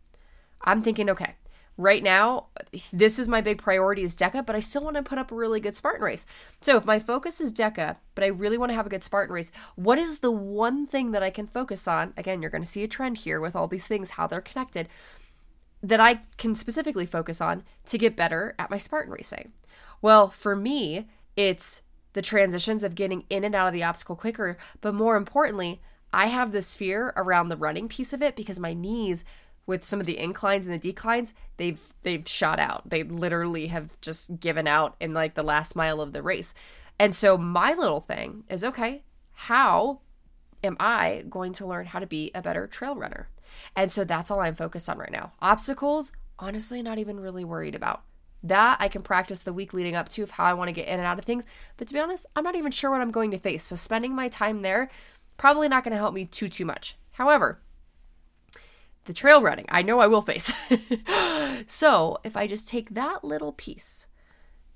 I'm 0.63 0.81
thinking, 0.81 1.09
okay, 1.09 1.35
right 1.81 2.03
now, 2.03 2.47
this 2.93 3.17
is 3.17 3.27
my 3.27 3.41
big 3.41 3.61
priority 3.61 4.03
is 4.03 4.15
DEKA, 4.15 4.45
but 4.45 4.55
I 4.55 4.59
still 4.59 4.83
want 4.83 4.95
to 4.97 5.03
put 5.03 5.17
up 5.17 5.31
a 5.31 5.35
really 5.35 5.59
good 5.59 5.75
Spartan 5.75 6.03
race. 6.03 6.25
So 6.61 6.77
if 6.77 6.85
my 6.85 6.99
focus 6.99 7.41
is 7.41 7.53
DEKA, 7.53 7.97
but 8.15 8.23
I 8.23 8.27
really 8.27 8.57
want 8.57 8.69
to 8.69 8.75
have 8.75 8.85
a 8.85 8.89
good 8.89 9.03
Spartan 9.03 9.33
race, 9.33 9.51
what 9.75 9.97
is 9.97 10.19
the 10.19 10.31
one 10.31 10.85
thing 10.85 11.11
that 11.11 11.23
I 11.23 11.29
can 11.29 11.47
focus 11.47 11.87
on? 11.87 12.13
Again, 12.15 12.41
you're 12.41 12.51
going 12.51 12.63
to 12.63 12.67
see 12.67 12.83
a 12.83 12.87
trend 12.87 13.17
here 13.17 13.41
with 13.41 13.55
all 13.55 13.67
these 13.67 13.87
things, 13.87 14.11
how 14.11 14.27
they're 14.27 14.41
connected, 14.41 14.87
that 15.81 15.99
I 15.99 16.21
can 16.37 16.55
specifically 16.55 17.05
focus 17.05 17.41
on 17.41 17.63
to 17.87 17.97
get 17.97 18.15
better 18.15 18.53
at 18.59 18.69
my 18.69 18.77
Spartan 18.77 19.11
racing. 19.11 19.51
Well, 20.01 20.29
for 20.29 20.55
me, 20.55 21.07
it's 21.35 21.81
the 22.13 22.21
transitions 22.21 22.83
of 22.83 22.95
getting 22.95 23.23
in 23.29 23.43
and 23.43 23.55
out 23.55 23.67
of 23.67 23.73
the 23.73 23.83
obstacle 23.83 24.15
quicker, 24.15 24.57
but 24.81 24.93
more 24.93 25.15
importantly, 25.15 25.81
I 26.13 26.27
have 26.27 26.51
this 26.51 26.75
fear 26.75 27.13
around 27.15 27.47
the 27.47 27.57
running 27.57 27.87
piece 27.87 28.11
of 28.13 28.21
it 28.21 28.35
because 28.35 28.59
my 28.59 28.73
knees 28.73 29.23
with 29.65 29.83
some 29.83 29.99
of 29.99 30.05
the 30.05 30.19
inclines 30.19 30.65
and 30.65 30.73
the 30.73 30.79
declines, 30.79 31.33
they've 31.57 31.79
they've 32.03 32.27
shot 32.27 32.59
out. 32.59 32.89
They 32.89 33.03
literally 33.03 33.67
have 33.67 33.99
just 34.01 34.39
given 34.39 34.67
out 34.67 34.95
in 34.99 35.13
like 35.13 35.33
the 35.33 35.43
last 35.43 35.75
mile 35.75 36.01
of 36.01 36.13
the 36.13 36.23
race. 36.23 36.53
And 36.99 37.15
so 37.15 37.37
my 37.37 37.73
little 37.73 38.01
thing 38.01 38.43
is 38.49 38.63
okay, 38.63 39.03
how 39.33 39.99
am 40.63 40.77
I 40.79 41.25
going 41.29 41.53
to 41.53 41.65
learn 41.65 41.87
how 41.87 41.99
to 41.99 42.07
be 42.07 42.31
a 42.35 42.41
better 42.41 42.67
trail 42.67 42.95
runner? 42.95 43.27
And 43.75 43.91
so 43.91 44.03
that's 44.03 44.31
all 44.31 44.39
I'm 44.39 44.55
focused 44.55 44.89
on 44.89 44.97
right 44.97 45.11
now. 45.11 45.33
Obstacles, 45.41 46.11
honestly, 46.39 46.81
not 46.81 46.99
even 46.99 47.19
really 47.19 47.43
worried 47.43 47.75
about. 47.75 48.03
That 48.43 48.77
I 48.79 48.87
can 48.87 49.03
practice 49.03 49.43
the 49.43 49.53
week 49.53 49.73
leading 49.73 49.95
up 49.95 50.09
to 50.09 50.23
of 50.23 50.31
how 50.31 50.45
I 50.45 50.53
want 50.53 50.69
to 50.69 50.73
get 50.73 50.87
in 50.87 50.95
and 50.95 51.05
out 51.05 51.19
of 51.19 51.25
things. 51.25 51.45
But 51.77 51.87
to 51.87 51.93
be 51.93 51.99
honest, 51.99 52.25
I'm 52.35 52.43
not 52.43 52.55
even 52.55 52.71
sure 52.71 52.89
what 52.89 53.01
I'm 53.01 53.11
going 53.11 53.31
to 53.31 53.37
face. 53.37 53.63
So 53.63 53.75
spending 53.75 54.15
my 54.15 54.27
time 54.27 54.61
there 54.61 54.89
probably 55.37 55.67
not 55.67 55.83
going 55.83 55.91
to 55.91 55.97
help 55.97 56.13
me 56.13 56.25
too 56.25 56.49
too 56.49 56.65
much. 56.65 56.97
However, 57.13 57.59
the 59.05 59.13
trail 59.13 59.41
running, 59.41 59.65
I 59.69 59.81
know 59.81 59.99
I 59.99 60.07
will 60.07 60.21
face. 60.21 60.51
so, 61.65 62.19
if 62.23 62.37
I 62.37 62.47
just 62.47 62.67
take 62.67 62.91
that 62.91 63.23
little 63.23 63.51
piece, 63.51 64.07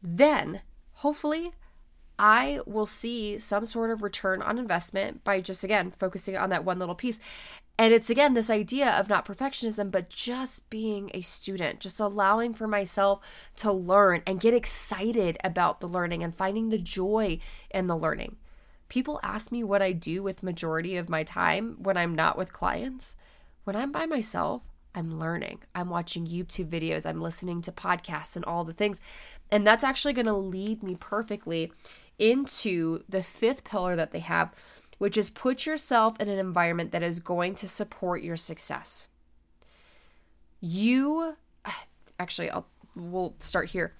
then 0.01 0.61
hopefully 0.93 1.51
I 2.17 2.59
will 2.65 2.85
see 2.85 3.37
some 3.39 3.65
sort 3.65 3.91
of 3.91 4.01
return 4.01 4.41
on 4.41 4.57
investment 4.57 5.23
by 5.23 5.41
just 5.41 5.63
again 5.63 5.91
focusing 5.91 6.37
on 6.37 6.49
that 6.49 6.65
one 6.65 6.79
little 6.79 6.95
piece. 6.95 7.19
And 7.77 7.93
it's 7.93 8.09
again 8.09 8.33
this 8.33 8.49
idea 8.49 8.89
of 8.89 9.09
not 9.09 9.25
perfectionism, 9.25 9.91
but 9.91 10.09
just 10.09 10.69
being 10.69 11.11
a 11.13 11.21
student, 11.21 11.81
just 11.81 11.99
allowing 11.99 12.53
for 12.53 12.67
myself 12.67 13.19
to 13.57 13.71
learn 13.71 14.21
and 14.25 14.39
get 14.39 14.53
excited 14.53 15.37
about 15.43 15.81
the 15.81 15.87
learning 15.87 16.23
and 16.23 16.33
finding 16.33 16.69
the 16.69 16.77
joy 16.77 17.39
in 17.69 17.87
the 17.87 17.97
learning. 17.97 18.37
People 18.87 19.19
ask 19.23 19.51
me 19.51 19.63
what 19.63 19.81
I 19.81 19.91
do 19.91 20.23
with 20.23 20.43
majority 20.43 20.95
of 20.95 21.09
my 21.09 21.23
time 21.23 21.75
when 21.79 21.97
I'm 21.97 22.15
not 22.15 22.37
with 22.37 22.53
clients. 22.53 23.15
When 23.65 23.75
I'm 23.75 23.91
by 23.91 24.05
myself, 24.05 24.63
I'm 24.93 25.19
learning. 25.19 25.63
I'm 25.73 25.89
watching 25.89 26.27
YouTube 26.27 26.69
videos, 26.69 27.05
I'm 27.05 27.19
listening 27.19 27.61
to 27.63 27.71
podcasts 27.71 28.35
and 28.35 28.45
all 28.45 28.63
the 28.63 28.73
things. 28.73 29.01
And 29.51 29.65
that's 29.65 29.83
actually 29.83 30.13
going 30.13 30.27
to 30.27 30.33
lead 30.33 30.81
me 30.83 30.95
perfectly 30.95 31.71
into 32.17 33.03
the 33.09 33.23
fifth 33.23 33.63
pillar 33.63 33.95
that 33.95 34.11
they 34.11 34.19
have, 34.19 34.53
which 34.99 35.17
is 35.17 35.29
put 35.29 35.65
yourself 35.65 36.17
in 36.19 36.29
an 36.29 36.39
environment 36.39 36.91
that 36.91 37.03
is 37.03 37.19
going 37.19 37.55
to 37.55 37.67
support 37.67 38.21
your 38.21 38.37
success. 38.37 39.07
You 40.61 41.35
actually 42.19 42.49
I'll 42.51 42.67
we'll 42.95 43.35
start 43.39 43.69
here. 43.69 43.93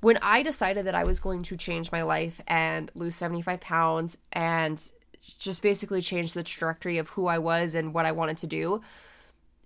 When 0.00 0.18
I 0.20 0.42
decided 0.42 0.86
that 0.86 0.94
I 0.94 1.04
was 1.04 1.18
going 1.18 1.42
to 1.44 1.56
change 1.56 1.90
my 1.90 2.02
life 2.02 2.40
and 2.46 2.92
lose 2.94 3.16
75 3.16 3.60
pounds 3.60 4.18
and 4.30 4.78
just 5.38 5.62
basically 5.62 6.00
change 6.00 6.32
the 6.32 6.42
trajectory 6.42 6.98
of 6.98 7.08
who 7.10 7.26
I 7.26 7.38
was 7.38 7.74
and 7.74 7.92
what 7.92 8.06
I 8.06 8.12
wanted 8.12 8.36
to 8.38 8.46
do, 8.46 8.82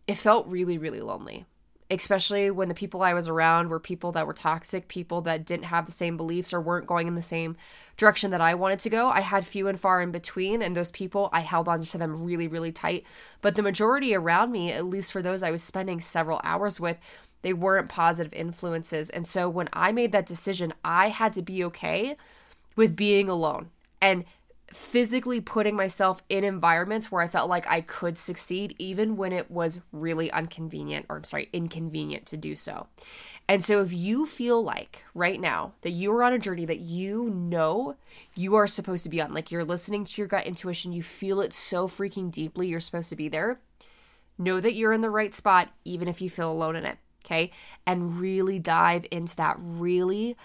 it 0.06 0.16
felt 0.16 0.46
really, 0.46 0.78
really 0.78 1.00
lonely 1.00 1.46
especially 1.90 2.50
when 2.50 2.68
the 2.68 2.74
people 2.74 3.02
I 3.02 3.14
was 3.14 3.28
around 3.28 3.68
were 3.68 3.80
people 3.80 4.12
that 4.12 4.26
were 4.26 4.32
toxic, 4.32 4.86
people 4.86 5.20
that 5.22 5.44
didn't 5.44 5.64
have 5.64 5.86
the 5.86 5.92
same 5.92 6.16
beliefs 6.16 6.52
or 6.52 6.60
weren't 6.60 6.86
going 6.86 7.08
in 7.08 7.16
the 7.16 7.22
same 7.22 7.56
direction 7.96 8.30
that 8.30 8.40
I 8.40 8.54
wanted 8.54 8.78
to 8.80 8.90
go. 8.90 9.08
I 9.08 9.20
had 9.20 9.44
few 9.44 9.66
and 9.66 9.78
far 9.78 10.00
in 10.00 10.12
between, 10.12 10.62
and 10.62 10.76
those 10.76 10.92
people, 10.92 11.28
I 11.32 11.40
held 11.40 11.66
on 11.66 11.80
to 11.80 11.98
them 11.98 12.24
really, 12.24 12.46
really 12.46 12.70
tight. 12.70 13.04
But 13.40 13.56
the 13.56 13.62
majority 13.62 14.14
around 14.14 14.52
me, 14.52 14.70
at 14.70 14.86
least 14.86 15.10
for 15.10 15.20
those 15.20 15.42
I 15.42 15.50
was 15.50 15.62
spending 15.62 16.00
several 16.00 16.40
hours 16.44 16.78
with, 16.78 16.96
they 17.42 17.52
weren't 17.52 17.88
positive 17.88 18.32
influences. 18.34 19.10
And 19.10 19.26
so 19.26 19.48
when 19.48 19.68
I 19.72 19.90
made 19.90 20.12
that 20.12 20.26
decision, 20.26 20.72
I 20.84 21.08
had 21.08 21.32
to 21.32 21.42
be 21.42 21.64
okay 21.64 22.16
with 22.76 22.94
being 22.94 23.28
alone. 23.28 23.70
And 24.00 24.24
physically 24.72 25.40
putting 25.40 25.74
myself 25.74 26.22
in 26.28 26.44
environments 26.44 27.10
where 27.10 27.22
I 27.22 27.28
felt 27.28 27.50
like 27.50 27.66
I 27.66 27.80
could 27.80 28.18
succeed, 28.18 28.74
even 28.78 29.16
when 29.16 29.32
it 29.32 29.50
was 29.50 29.80
really 29.92 30.30
inconvenient, 30.30 31.06
or 31.08 31.16
I'm 31.16 31.24
sorry, 31.24 31.48
inconvenient 31.52 32.26
to 32.26 32.36
do 32.36 32.54
so. 32.54 32.86
And 33.48 33.64
so, 33.64 33.80
if 33.80 33.92
you 33.92 34.26
feel 34.26 34.62
like 34.62 35.04
right 35.12 35.40
now 35.40 35.72
that 35.82 35.90
you 35.90 36.12
are 36.12 36.22
on 36.22 36.32
a 36.32 36.38
journey 36.38 36.64
that 36.66 36.78
you 36.78 37.30
know 37.30 37.96
you 38.34 38.54
are 38.54 38.68
supposed 38.68 39.02
to 39.02 39.08
be 39.08 39.20
on, 39.20 39.34
like 39.34 39.50
you're 39.50 39.64
listening 39.64 40.04
to 40.04 40.20
your 40.20 40.28
gut 40.28 40.46
intuition, 40.46 40.92
you 40.92 41.02
feel 41.02 41.40
it 41.40 41.52
so 41.52 41.88
freaking 41.88 42.30
deeply, 42.30 42.68
you're 42.68 42.78
supposed 42.78 43.08
to 43.08 43.16
be 43.16 43.28
there, 43.28 43.60
know 44.38 44.60
that 44.60 44.74
you're 44.74 44.92
in 44.92 45.00
the 45.00 45.10
right 45.10 45.34
spot, 45.34 45.70
even 45.84 46.06
if 46.06 46.20
you 46.20 46.30
feel 46.30 46.50
alone 46.50 46.76
in 46.76 46.86
it. 46.86 46.98
Okay. 47.24 47.50
And 47.86 48.18
really 48.20 48.58
dive 48.58 49.04
into 49.10 49.36
that, 49.36 49.56
really, 49.58 50.36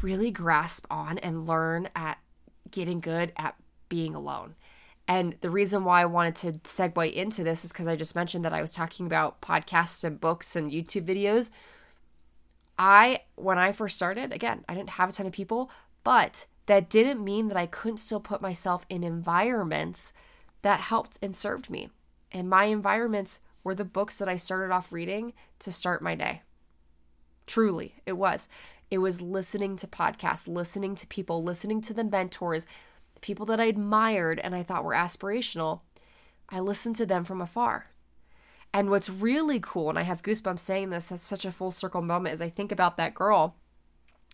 really 0.00 0.30
grasp 0.30 0.86
on 0.90 1.18
and 1.18 1.46
learn 1.46 1.88
at 1.94 2.18
getting 2.70 3.00
good 3.00 3.32
at 3.36 3.56
being 3.88 4.14
alone. 4.14 4.54
And 5.06 5.36
the 5.40 5.50
reason 5.50 5.84
why 5.84 6.02
I 6.02 6.06
wanted 6.06 6.36
to 6.36 6.52
segue 6.64 7.12
into 7.14 7.42
this 7.42 7.64
is 7.64 7.72
because 7.72 7.88
I 7.88 7.96
just 7.96 8.14
mentioned 8.14 8.44
that 8.44 8.52
I 8.52 8.60
was 8.60 8.72
talking 8.72 9.06
about 9.06 9.40
podcasts 9.40 10.04
and 10.04 10.20
books 10.20 10.54
and 10.54 10.70
YouTube 10.70 11.06
videos. 11.06 11.50
I, 12.78 13.22
when 13.34 13.58
I 13.58 13.72
first 13.72 13.96
started, 13.96 14.32
again, 14.32 14.64
I 14.68 14.74
didn't 14.74 14.90
have 14.90 15.08
a 15.08 15.12
ton 15.12 15.26
of 15.26 15.32
people, 15.32 15.70
but 16.04 16.46
that 16.66 16.90
didn't 16.90 17.24
mean 17.24 17.48
that 17.48 17.56
I 17.56 17.64
couldn't 17.64 17.96
still 17.96 18.20
put 18.20 18.42
myself 18.42 18.84
in 18.90 19.02
environments 19.02 20.12
that 20.60 20.80
helped 20.80 21.18
and 21.22 21.34
served 21.34 21.70
me. 21.70 21.88
And 22.30 22.50
my 22.50 22.64
environments 22.64 23.40
were 23.64 23.74
the 23.74 23.86
books 23.86 24.18
that 24.18 24.28
I 24.28 24.36
started 24.36 24.72
off 24.72 24.92
reading 24.92 25.32
to 25.60 25.72
start 25.72 26.02
my 26.02 26.14
day. 26.14 26.42
Truly, 27.46 27.94
it 28.04 28.12
was. 28.12 28.48
It 28.90 28.98
was 28.98 29.20
listening 29.20 29.76
to 29.76 29.86
podcasts, 29.86 30.48
listening 30.48 30.94
to 30.96 31.06
people, 31.06 31.42
listening 31.42 31.80
to 31.82 31.94
the 31.94 32.04
mentors, 32.04 32.66
the 33.14 33.20
people 33.20 33.46
that 33.46 33.60
I 33.60 33.64
admired 33.64 34.38
and 34.40 34.54
I 34.54 34.62
thought 34.62 34.84
were 34.84 34.94
aspirational. 34.94 35.80
I 36.48 36.60
listened 36.60 36.96
to 36.96 37.06
them 37.06 37.24
from 37.24 37.40
afar. 37.40 37.90
And 38.72 38.90
what's 38.90 39.08
really 39.08 39.60
cool, 39.60 39.88
and 39.88 39.98
I 39.98 40.02
have 40.02 40.22
goosebumps 40.22 40.60
saying 40.60 40.90
this, 40.90 41.08
that's 41.08 41.22
such 41.22 41.44
a 41.44 41.52
full 41.52 41.70
circle 41.70 42.02
moment 42.02 42.34
as 42.34 42.42
I 42.42 42.48
think 42.48 42.70
about 42.70 42.96
that 42.96 43.14
girl 43.14 43.56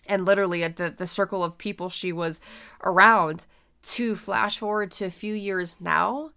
and 0.07 0.25
literally 0.25 0.63
at 0.63 0.77
the, 0.77 0.91
the 0.91 1.07
circle 1.07 1.43
of 1.43 1.59
people 1.59 1.89
she 1.89 2.13
was 2.13 2.41
around 2.83 3.47
to 3.83 4.17
flash 4.17 4.59
forward 4.59 4.91
to 4.93 5.07
a 5.07 5.11
few 5.11 5.35
years 5.35 5.77
now. 5.81 6.31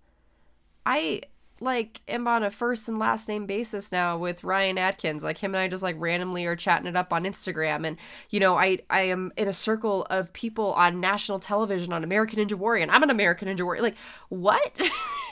I 0.86 1.22
like 1.60 2.02
am 2.08 2.28
on 2.28 2.44
a 2.44 2.52
first 2.52 2.88
and 2.88 3.00
last 3.00 3.28
name 3.28 3.46
basis 3.46 3.92
now 3.92 4.18
with 4.18 4.44
Ryan 4.44 4.78
Atkins. 4.78 5.24
Like 5.24 5.40
him 5.40 5.56
and 5.56 5.62
I 5.62 5.68
just 5.68 5.84
like 5.84 5.96
randomly 5.98 6.46
are 6.46 6.56
chatting 6.56 6.88
it 6.88 6.96
up 6.96 7.12
on 7.12 7.24
Instagram 7.24 7.86
and 7.86 7.98
you 8.30 8.40
know, 8.40 8.56
I 8.56 8.80
I 8.90 9.04
am 9.04 9.32
in 9.38 9.48
a 9.48 9.54
circle 9.54 10.06
of 10.10 10.34
people 10.34 10.74
on 10.74 11.00
national 11.00 11.40
television 11.40 11.94
on 11.94 12.04
American 12.04 12.40
Ninja 12.40 12.54
Warrior 12.54 12.84
and 12.84 12.92
I'm 12.92 13.04
an 13.04 13.10
American 13.10 13.48
Ninja 13.48 13.64
Warrior. 13.64 13.82
Like, 13.82 13.98
what? 14.30 14.72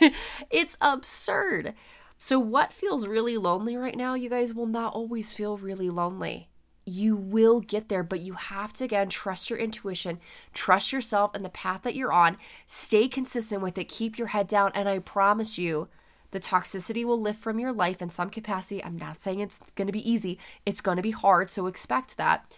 it's 0.50 0.78
absurd. 0.82 1.74
So 2.18 2.40
what 2.40 2.74
feels 2.74 3.08
really 3.08 3.38
lonely 3.38 3.76
right 3.76 3.96
now, 3.96 4.14
you 4.14 4.30
guys 4.30 4.54
will 4.54 4.68
not 4.68 4.94
always 4.94 5.34
feel 5.34 5.58
really 5.58 5.90
lonely. 5.90 6.50
You 6.88 7.16
will 7.16 7.62
get 7.62 7.90
there, 7.90 8.04
but 8.04 8.22
you 8.22 8.34
have 8.34 8.72
to 8.74 8.84
again 8.84 9.10
trust 9.10 9.50
your 9.50 9.60
intuition, 9.60 10.20
trust 10.54 10.94
yourself 10.94 11.32
and 11.36 11.44
the 11.44 11.50
path 11.50 11.82
that 11.84 11.96
you're 11.96 12.14
on, 12.14 12.38
stay 12.68 13.08
consistent 13.08 13.62
with 13.62 13.78
it, 13.78 13.90
keep 13.90 14.18
your 14.18 14.28
head 14.28 14.48
down, 14.48 14.72
and 14.74 14.88
I 14.88 15.00
promise 15.00 15.58
you 15.58 15.90
the 16.32 16.40
toxicity 16.40 17.06
will 17.06 17.20
lift 17.20 17.40
from 17.40 17.60
your 17.60 17.72
life 17.72 18.02
in 18.02 18.10
some 18.10 18.30
capacity. 18.30 18.84
I'm 18.84 18.98
not 18.98 19.22
saying 19.22 19.40
it's 19.40 19.62
going 19.76 19.88
to 19.88 19.94
be 19.94 20.10
easy, 20.10 20.38
it's 20.66 20.82
going 20.82 20.98
to 20.98 21.04
be 21.04 21.12
hard, 21.12 21.52
so 21.52 21.68
expect 21.68 22.18
that. 22.18 22.56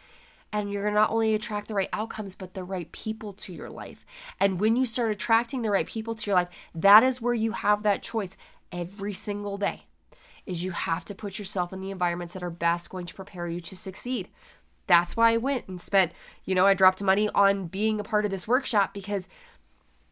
And 0.53 0.71
you're 0.71 0.89
not 0.91 1.12
only 1.12 1.36
attract 1.36 1.67
the 1.67 1.75
right 1.75 1.89
outcomes, 1.91 2.34
but 2.34 2.53
the 2.53 2.63
right 2.63 2.89
people 2.93 3.34
to 3.34 3.53
your 3.53 3.69
life. 3.69 4.06
And 4.39 4.60
when 4.60 4.77
you 4.77 4.86
start 4.86 5.12
attracting 5.12 5.62
the 5.62 5.71
right 5.71 5.86
people 5.86 6.15
to 6.15 6.30
your 6.30 6.36
life, 6.38 6.47
that 6.73 7.03
is 7.03 7.21
where 7.21 7.34
you 7.34 7.51
have 7.51 7.84
that 7.84 8.01
choice 8.01 8.38
every 8.71 9.13
single 9.13 9.58
day. 9.58 9.84
Is 10.45 10.63
you 10.63 10.71
have 10.71 11.03
to 11.06 11.15
put 11.15 11.38
yourself 11.38 11.73
in 11.73 11.82
the 11.82 11.91
environments 11.91 12.34
that 12.34 12.43
are 12.43 12.49
best 12.49 12.89
going 12.89 13.06
to 13.08 13.13
prepare 13.13 13.47
you 13.47 13.60
to 13.60 13.75
succeed. 13.75 14.30
That's 14.88 15.17
why 15.17 15.34
I 15.34 15.38
went 15.38 15.67
and 15.67 15.82
spent, 15.82 16.13
you 16.45 16.56
know, 16.56 16.65
I 16.65 16.73
dropped 16.73 17.03
money 17.03 17.30
on 17.36 17.67
being 17.67 17.99
a 17.99 18.06
part 18.06 18.23
of 18.23 18.32
this 18.32 18.47
workshop 18.47 18.93
because 18.93 19.27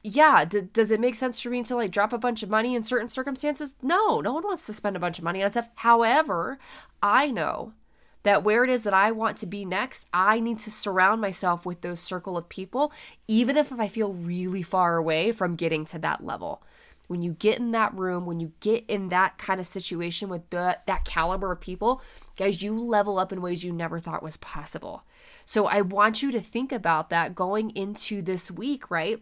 yeah, 0.05 0.45
d- 0.45 0.61
does 0.71 0.91
it 0.91 0.99
make 0.99 1.15
sense 1.15 1.39
for 1.39 1.49
me 1.49 1.63
to 1.63 1.75
like 1.75 1.91
drop 1.91 2.13
a 2.13 2.17
bunch 2.17 2.43
of 2.43 2.49
money 2.49 2.75
in 2.75 2.83
certain 2.83 3.07
circumstances? 3.07 3.75
No, 3.81 4.21
no 4.21 4.33
one 4.33 4.43
wants 4.43 4.65
to 4.67 4.73
spend 4.73 4.95
a 4.95 4.99
bunch 4.99 5.17
of 5.17 5.23
money 5.23 5.43
on 5.43 5.49
stuff. 5.49 5.69
However, 5.75 6.59
I 7.01 7.31
know 7.31 7.73
that 8.21 8.43
where 8.43 8.63
it 8.63 8.69
is 8.69 8.83
that 8.83 8.93
I 8.93 9.11
want 9.11 9.37
to 9.37 9.47
be 9.47 9.65
next, 9.65 10.07
I 10.13 10.39
need 10.39 10.59
to 10.59 10.71
surround 10.71 11.21
myself 11.21 11.65
with 11.65 11.81
those 11.81 11.99
circle 11.99 12.37
of 12.37 12.49
people, 12.49 12.91
even 13.27 13.57
if 13.57 13.73
I 13.73 13.87
feel 13.87 14.13
really 14.13 14.61
far 14.61 14.97
away 14.97 15.31
from 15.31 15.55
getting 15.55 15.85
to 15.85 15.99
that 15.99 16.23
level. 16.23 16.61
When 17.07 17.21
you 17.21 17.33
get 17.33 17.59
in 17.59 17.71
that 17.71 17.93
room, 17.93 18.25
when 18.25 18.39
you 18.39 18.51
get 18.59 18.83
in 18.87 19.09
that 19.09 19.37
kind 19.37 19.59
of 19.59 19.65
situation 19.65 20.29
with 20.29 20.49
the, 20.49 20.79
that 20.85 21.05
caliber 21.05 21.51
of 21.51 21.61
people, 21.61 22.01
guys, 22.37 22.61
you 22.61 22.79
level 22.79 23.19
up 23.19 23.31
in 23.31 23.41
ways 23.41 23.63
you 23.63 23.71
never 23.71 23.99
thought 23.99 24.23
was 24.23 24.37
possible. 24.37 25.03
So 25.45 25.65
I 25.65 25.81
want 25.81 26.23
you 26.23 26.31
to 26.31 26.41
think 26.41 26.71
about 26.71 27.09
that 27.11 27.35
going 27.35 27.71
into 27.71 28.21
this 28.23 28.49
week, 28.49 28.89
right? 28.89 29.21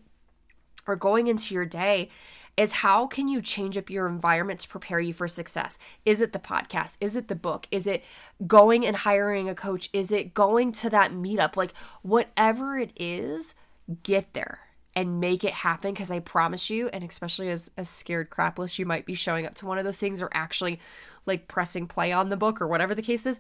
Or 0.88 0.96
going 0.96 1.28
into 1.28 1.54
your 1.54 1.66
day 1.66 2.10
is 2.56 2.74
how 2.74 3.08
can 3.08 3.28
you 3.28 3.42
change 3.42 3.78
up 3.78 3.90
your 3.90 4.08
environment 4.08 4.60
to 4.60 4.68
prepare 4.68 5.00
you 5.00 5.14
for 5.14 5.28
success? 5.28 5.80
Is 6.06 6.22
it 6.22 6.34
the 6.34 6.40
podcast? 6.40 6.98
Is 7.02 7.16
it 7.16 7.28
the 7.28 7.36
book? 7.36 7.68
Is 7.72 7.88
it 7.88 8.04
going 8.46 8.86
and 8.86 8.98
hiring 8.98 9.50
a 9.50 9.56
coach? 9.56 9.90
Is 9.92 10.12
it 10.12 10.34
going 10.34 10.72
to 10.74 10.90
that 10.92 11.12
meetup? 11.12 11.56
Like 11.56 11.74
whatever 12.04 12.78
it 12.78 12.92
is, 12.96 13.56
get 14.04 14.34
there 14.34 14.60
and 14.96 15.20
make 15.20 15.44
it 15.44 15.54
happen 15.54 15.94
because 15.94 16.12
I 16.12 16.20
promise 16.20 16.70
you, 16.70 16.88
and 16.90 17.04
especially 17.04 17.50
as 17.50 17.72
as 17.78 17.90
scared 17.90 18.30
crapless, 18.30 18.78
you 18.78 18.86
might 18.86 19.06
be 19.06 19.16
showing 19.16 19.46
up 19.46 19.56
to 19.56 19.66
one 19.66 19.78
of 19.78 19.86
those 19.86 19.98
things 19.98 20.22
or 20.22 20.30
actually 20.34 20.80
like 21.26 21.48
pressing 21.48 21.88
play 21.88 22.12
on 22.12 22.30
the 22.30 22.38
book 22.38 22.62
or 22.62 22.68
whatever 22.68 22.94
the 22.94 23.02
case 23.02 23.26
is. 23.26 23.40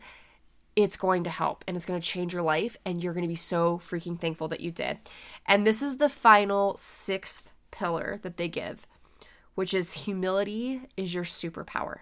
It's 0.75 0.97
going 0.97 1.23
to 1.25 1.29
help 1.29 1.63
and 1.67 1.77
it's 1.77 1.85
going 1.85 2.01
to 2.01 2.07
change 2.07 2.33
your 2.33 2.41
life, 2.41 2.77
and 2.83 3.03
you're 3.03 3.13
going 3.13 3.23
to 3.23 3.27
be 3.27 3.35
so 3.35 3.79
freaking 3.87 4.19
thankful 4.19 4.47
that 4.47 4.61
you 4.61 4.71
did. 4.71 4.97
And 5.45 5.65
this 5.67 5.81
is 5.81 5.97
the 5.97 6.09
final 6.09 6.77
sixth 6.77 7.49
pillar 7.71 8.19
that 8.23 8.37
they 8.37 8.47
give, 8.47 8.87
which 9.55 9.73
is 9.73 9.93
humility 9.93 10.81
is 10.95 11.13
your 11.13 11.23
superpower. 11.23 11.99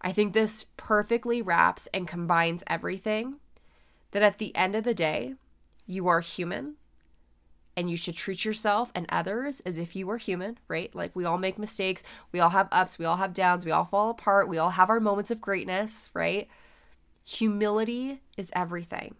I 0.00 0.12
think 0.12 0.32
this 0.32 0.66
perfectly 0.76 1.42
wraps 1.42 1.88
and 1.92 2.06
combines 2.06 2.64
everything 2.66 3.36
that 4.12 4.22
at 4.22 4.38
the 4.38 4.54
end 4.54 4.74
of 4.74 4.84
the 4.84 4.94
day, 4.94 5.34
you 5.86 6.08
are 6.08 6.20
human 6.20 6.76
and 7.76 7.90
you 7.90 7.96
should 7.96 8.16
treat 8.16 8.44
yourself 8.44 8.90
and 8.94 9.06
others 9.08 9.60
as 9.60 9.76
if 9.76 9.94
you 9.94 10.06
were 10.06 10.16
human, 10.16 10.58
right? 10.66 10.94
Like 10.94 11.14
we 11.14 11.24
all 11.24 11.38
make 11.38 11.58
mistakes, 11.58 12.02
we 12.32 12.40
all 12.40 12.50
have 12.50 12.68
ups, 12.72 12.98
we 12.98 13.04
all 13.04 13.18
have 13.18 13.34
downs, 13.34 13.66
we 13.66 13.72
all 13.72 13.84
fall 13.84 14.10
apart, 14.10 14.48
we 14.48 14.58
all 14.58 14.70
have 14.70 14.88
our 14.88 15.00
moments 15.00 15.30
of 15.30 15.40
greatness, 15.40 16.08
right? 16.14 16.48
Humility 17.24 18.22
is 18.36 18.50
everything. 18.54 19.16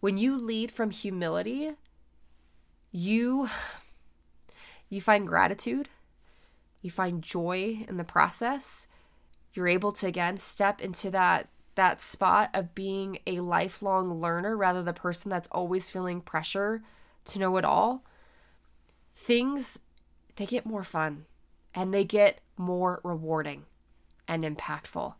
When 0.00 0.16
you 0.16 0.36
lead 0.36 0.72
from 0.72 0.90
humility, 0.90 1.72
you 2.92 3.48
you 4.88 5.00
find 5.00 5.26
gratitude, 5.26 5.88
you 6.82 6.90
find 6.90 7.22
joy 7.22 7.84
in 7.88 7.96
the 7.96 8.04
process. 8.04 8.86
You're 9.54 9.68
able 9.68 9.92
to 9.92 10.06
again 10.06 10.36
step 10.36 10.80
into 10.80 11.10
that 11.10 11.48
that 11.74 12.02
spot 12.02 12.50
of 12.52 12.74
being 12.74 13.18
a 13.26 13.40
lifelong 13.40 14.20
learner 14.20 14.56
rather 14.56 14.82
the 14.82 14.92
person 14.92 15.30
that's 15.30 15.48
always 15.48 15.90
feeling 15.90 16.20
pressure 16.20 16.82
to 17.24 17.38
know 17.38 17.56
it 17.56 17.64
all. 17.64 18.04
Things 19.14 19.78
they 20.36 20.46
get 20.46 20.66
more 20.66 20.84
fun 20.84 21.24
and 21.74 21.92
they 21.92 22.04
get 22.04 22.40
more 22.56 23.00
rewarding 23.02 23.64
and 24.28 24.44
impactful. 24.44 25.14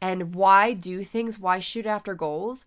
And 0.00 0.34
why 0.34 0.72
do 0.72 1.04
things? 1.04 1.38
Why 1.38 1.60
shoot 1.60 1.86
after 1.86 2.14
goals? 2.14 2.66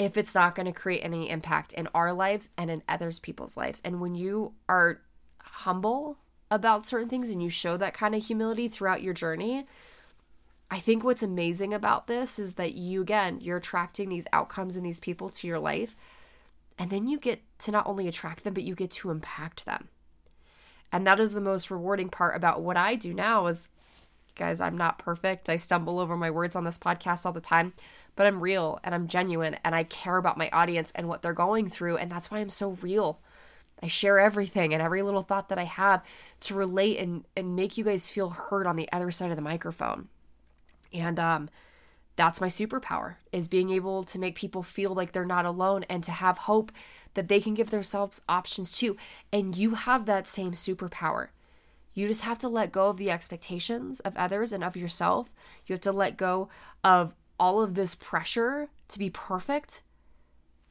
If 0.00 0.16
it's 0.16 0.34
not 0.34 0.54
going 0.54 0.64
to 0.64 0.72
create 0.72 1.02
any 1.02 1.28
impact 1.28 1.74
in 1.74 1.86
our 1.94 2.14
lives 2.14 2.48
and 2.56 2.70
in 2.70 2.82
others 2.88 3.18
people's 3.18 3.54
lives. 3.54 3.82
And 3.84 4.00
when 4.00 4.14
you 4.14 4.54
are 4.66 5.02
humble 5.38 6.16
about 6.50 6.86
certain 6.86 7.10
things 7.10 7.28
and 7.28 7.42
you 7.42 7.50
show 7.50 7.76
that 7.76 7.92
kind 7.92 8.14
of 8.14 8.24
humility 8.24 8.66
throughout 8.66 9.02
your 9.02 9.12
journey, 9.12 9.66
I 10.70 10.78
think 10.78 11.04
what's 11.04 11.22
amazing 11.22 11.74
about 11.74 12.06
this 12.06 12.38
is 12.38 12.54
that 12.54 12.72
you 12.72 13.02
again, 13.02 13.40
you're 13.42 13.58
attracting 13.58 14.08
these 14.08 14.26
outcomes 14.32 14.74
and 14.74 14.86
these 14.86 15.00
people 15.00 15.28
to 15.28 15.46
your 15.46 15.58
life. 15.58 15.94
And 16.78 16.88
then 16.88 17.06
you 17.06 17.18
get 17.18 17.42
to 17.58 17.70
not 17.70 17.86
only 17.86 18.08
attract 18.08 18.42
them, 18.42 18.54
but 18.54 18.62
you 18.62 18.74
get 18.74 18.90
to 18.92 19.10
impact 19.10 19.66
them. 19.66 19.88
And 20.90 21.06
that 21.06 21.20
is 21.20 21.34
the 21.34 21.42
most 21.42 21.70
rewarding 21.70 22.08
part 22.08 22.34
about 22.34 22.62
what 22.62 22.78
I 22.78 22.94
do 22.94 23.12
now 23.12 23.48
is 23.48 23.70
guys, 24.34 24.62
I'm 24.62 24.78
not 24.78 24.98
perfect. 24.98 25.50
I 25.50 25.56
stumble 25.56 25.98
over 25.98 26.16
my 26.16 26.30
words 26.30 26.56
on 26.56 26.64
this 26.64 26.78
podcast 26.78 27.26
all 27.26 27.32
the 27.32 27.40
time 27.42 27.74
but 28.20 28.26
I'm 28.26 28.42
real 28.42 28.78
and 28.84 28.94
I'm 28.94 29.08
genuine 29.08 29.56
and 29.64 29.74
I 29.74 29.82
care 29.82 30.18
about 30.18 30.36
my 30.36 30.50
audience 30.50 30.92
and 30.94 31.08
what 31.08 31.22
they're 31.22 31.32
going 31.32 31.70
through. 31.70 31.96
And 31.96 32.12
that's 32.12 32.30
why 32.30 32.40
I'm 32.40 32.50
so 32.50 32.76
real. 32.82 33.18
I 33.82 33.86
share 33.86 34.18
everything 34.18 34.74
and 34.74 34.82
every 34.82 35.00
little 35.00 35.22
thought 35.22 35.48
that 35.48 35.58
I 35.58 35.62
have 35.62 36.04
to 36.40 36.54
relate 36.54 36.98
and, 36.98 37.24
and 37.34 37.56
make 37.56 37.78
you 37.78 37.84
guys 37.84 38.10
feel 38.10 38.28
heard 38.28 38.66
on 38.66 38.76
the 38.76 38.92
other 38.92 39.10
side 39.10 39.30
of 39.30 39.36
the 39.36 39.42
microphone. 39.42 40.08
And 40.92 41.18
um, 41.18 41.48
that's 42.16 42.42
my 42.42 42.48
superpower 42.48 43.14
is 43.32 43.48
being 43.48 43.70
able 43.70 44.04
to 44.04 44.18
make 44.18 44.34
people 44.34 44.62
feel 44.62 44.92
like 44.92 45.12
they're 45.12 45.24
not 45.24 45.46
alone 45.46 45.86
and 45.88 46.04
to 46.04 46.12
have 46.12 46.36
hope 46.36 46.72
that 47.14 47.28
they 47.28 47.40
can 47.40 47.54
give 47.54 47.70
themselves 47.70 48.20
options 48.28 48.76
too. 48.76 48.98
And 49.32 49.56
you 49.56 49.76
have 49.76 50.04
that 50.04 50.28
same 50.28 50.52
superpower. 50.52 51.28
You 51.94 52.06
just 52.06 52.24
have 52.24 52.38
to 52.40 52.48
let 52.48 52.70
go 52.70 52.88
of 52.88 52.98
the 52.98 53.10
expectations 53.10 54.00
of 54.00 54.14
others 54.18 54.52
and 54.52 54.62
of 54.62 54.76
yourself. 54.76 55.32
You 55.66 55.72
have 55.72 55.80
to 55.80 55.92
let 55.92 56.18
go 56.18 56.50
of 56.84 57.14
all 57.40 57.62
of 57.62 57.74
this 57.74 57.96
pressure 57.96 58.68
to 58.88 58.98
be 58.98 59.10
perfect, 59.10 59.82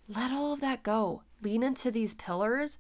let 0.07 0.31
all 0.31 0.53
of 0.53 0.61
that 0.61 0.83
go. 0.83 1.23
Lean 1.41 1.63
into 1.63 1.89
these 1.89 2.13
pillars, 2.13 2.77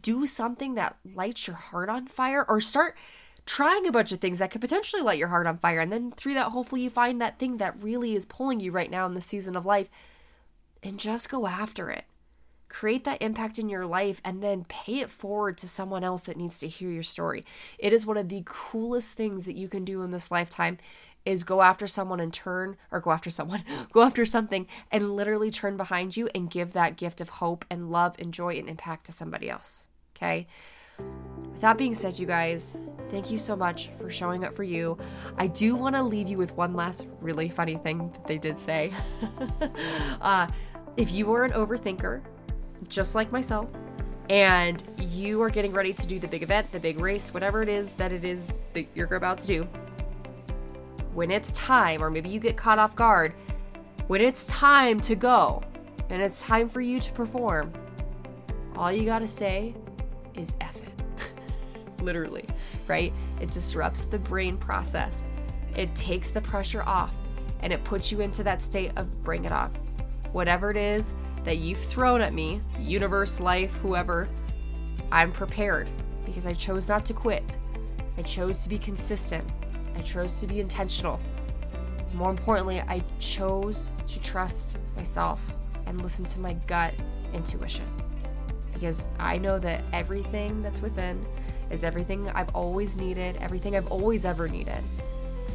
do 0.00 0.26
something 0.26 0.74
that 0.74 0.96
lights 1.14 1.46
your 1.46 1.56
heart 1.56 1.88
on 1.88 2.06
fire, 2.06 2.44
or 2.48 2.60
start 2.60 2.96
trying 3.44 3.86
a 3.86 3.92
bunch 3.92 4.10
of 4.10 4.18
things 4.18 4.38
that 4.38 4.50
could 4.50 4.60
potentially 4.60 5.02
light 5.02 5.18
your 5.18 5.28
heart 5.28 5.46
on 5.46 5.58
fire. 5.58 5.80
And 5.80 5.92
then 5.92 6.12
through 6.12 6.34
that, 6.34 6.50
hopefully, 6.50 6.82
you 6.82 6.90
find 6.90 7.20
that 7.20 7.38
thing 7.38 7.58
that 7.58 7.82
really 7.82 8.16
is 8.16 8.24
pulling 8.24 8.60
you 8.60 8.72
right 8.72 8.90
now 8.90 9.06
in 9.06 9.14
the 9.14 9.20
season 9.20 9.54
of 9.54 9.66
life 9.66 9.88
and 10.82 10.98
just 10.98 11.28
go 11.28 11.46
after 11.46 11.90
it. 11.90 12.04
Create 12.68 13.04
that 13.04 13.22
impact 13.22 13.58
in 13.58 13.68
your 13.68 13.86
life 13.86 14.20
and 14.24 14.42
then 14.42 14.64
pay 14.68 14.98
it 15.00 15.10
forward 15.10 15.56
to 15.58 15.68
someone 15.68 16.02
else 16.02 16.22
that 16.22 16.36
needs 16.36 16.58
to 16.58 16.68
hear 16.68 16.90
your 16.90 17.02
story. 17.02 17.44
It 17.78 17.92
is 17.92 18.04
one 18.04 18.16
of 18.16 18.28
the 18.28 18.42
coolest 18.44 19.14
things 19.14 19.46
that 19.46 19.56
you 19.56 19.68
can 19.68 19.84
do 19.84 20.02
in 20.02 20.10
this 20.10 20.30
lifetime 20.30 20.78
is 21.26 21.44
go 21.44 21.60
after 21.60 21.86
someone 21.86 22.20
and 22.20 22.32
turn 22.32 22.76
or 22.90 23.00
go 23.00 23.10
after 23.10 23.28
someone 23.28 23.62
go 23.92 24.02
after 24.02 24.24
something 24.24 24.66
and 24.90 25.14
literally 25.14 25.50
turn 25.50 25.76
behind 25.76 26.16
you 26.16 26.28
and 26.34 26.50
give 26.50 26.72
that 26.72 26.96
gift 26.96 27.20
of 27.20 27.28
hope 27.28 27.64
and 27.68 27.90
love 27.90 28.14
and 28.18 28.32
joy 28.32 28.54
and 28.54 28.68
impact 28.68 29.04
to 29.06 29.12
somebody 29.12 29.50
else 29.50 29.88
okay? 30.16 30.46
With 30.98 31.60
that 31.60 31.76
being 31.76 31.94
said 31.94 32.18
you 32.18 32.26
guys 32.26 32.78
thank 33.10 33.30
you 33.30 33.38
so 33.38 33.54
much 33.54 33.90
for 33.98 34.10
showing 34.10 34.44
up 34.44 34.54
for 34.54 34.62
you. 34.62 34.98
I 35.36 35.46
do 35.46 35.74
want 35.74 35.94
to 35.94 36.02
leave 36.02 36.28
you 36.28 36.38
with 36.38 36.52
one 36.52 36.74
last 36.74 37.06
really 37.20 37.48
funny 37.48 37.76
thing 37.76 38.10
that 38.12 38.26
they 38.26 38.38
did 38.38 38.58
say. 38.58 38.92
Uh, 40.20 40.46
if 40.96 41.12
you 41.12 41.32
are 41.32 41.44
an 41.44 41.52
overthinker 41.52 42.22
just 42.88 43.14
like 43.14 43.30
myself 43.30 43.68
and 44.30 44.82
you 44.98 45.40
are 45.42 45.50
getting 45.50 45.72
ready 45.72 45.92
to 45.92 46.06
do 46.06 46.18
the 46.18 46.26
big 46.26 46.42
event 46.42 46.70
the 46.72 46.80
big 46.80 46.98
race 47.00 47.32
whatever 47.32 47.62
it 47.62 47.68
is 47.68 47.92
that 47.92 48.12
it 48.12 48.24
is 48.24 48.44
that 48.72 48.86
you're 48.94 49.14
about 49.14 49.38
to 49.38 49.46
do 49.46 49.68
when 51.16 51.30
it's 51.30 51.50
time, 51.52 52.02
or 52.02 52.10
maybe 52.10 52.28
you 52.28 52.38
get 52.38 52.58
caught 52.58 52.78
off 52.78 52.94
guard, 52.94 53.32
when 54.06 54.20
it's 54.20 54.44
time 54.48 55.00
to 55.00 55.14
go 55.14 55.62
and 56.10 56.20
it's 56.20 56.42
time 56.42 56.68
for 56.68 56.82
you 56.82 57.00
to 57.00 57.10
perform, 57.12 57.72
all 58.76 58.92
you 58.92 59.06
gotta 59.06 59.26
say 59.26 59.74
is 60.34 60.54
F 60.60 60.76
it. 60.76 62.02
Literally, 62.02 62.44
right? 62.86 63.14
It 63.40 63.50
disrupts 63.50 64.04
the 64.04 64.18
brain 64.18 64.58
process, 64.58 65.24
it 65.74 65.92
takes 65.94 66.28
the 66.30 66.42
pressure 66.42 66.82
off, 66.82 67.14
and 67.60 67.72
it 67.72 67.82
puts 67.82 68.12
you 68.12 68.20
into 68.20 68.44
that 68.44 68.60
state 68.60 68.92
of 68.96 69.24
bring 69.24 69.46
it 69.46 69.52
on. 69.52 69.74
Whatever 70.32 70.70
it 70.70 70.76
is 70.76 71.14
that 71.44 71.56
you've 71.56 71.78
thrown 71.78 72.20
at 72.20 72.34
me, 72.34 72.60
universe, 72.78 73.40
life, 73.40 73.72
whoever, 73.76 74.28
I'm 75.10 75.32
prepared 75.32 75.88
because 76.26 76.46
I 76.46 76.52
chose 76.52 76.90
not 76.90 77.06
to 77.06 77.14
quit. 77.14 77.56
I 78.18 78.22
chose 78.22 78.62
to 78.64 78.68
be 78.68 78.78
consistent. 78.78 79.50
I 79.96 80.00
chose 80.02 80.40
to 80.40 80.46
be 80.46 80.60
intentional. 80.60 81.18
More 82.12 82.30
importantly, 82.30 82.80
I 82.80 83.02
chose 83.18 83.90
to 84.08 84.20
trust 84.20 84.76
myself 84.96 85.40
and 85.86 86.00
listen 86.02 86.24
to 86.26 86.40
my 86.40 86.52
gut 86.66 86.94
intuition. 87.32 87.86
Because 88.72 89.10
I 89.18 89.38
know 89.38 89.58
that 89.58 89.82
everything 89.92 90.62
that's 90.62 90.80
within 90.80 91.24
is 91.70 91.82
everything 91.82 92.28
I've 92.30 92.54
always 92.54 92.94
needed, 92.94 93.38
everything 93.40 93.74
I've 93.74 93.90
always 93.90 94.24
ever 94.24 94.48
needed. 94.48 94.82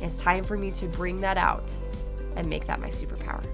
It's 0.02 0.20
time 0.20 0.44
for 0.44 0.58
me 0.58 0.72
to 0.72 0.88
bring 0.88 1.22
that 1.22 1.38
out 1.38 1.72
and 2.36 2.48
make 2.48 2.66
that 2.66 2.80
my 2.80 2.90
superpower. 2.90 3.46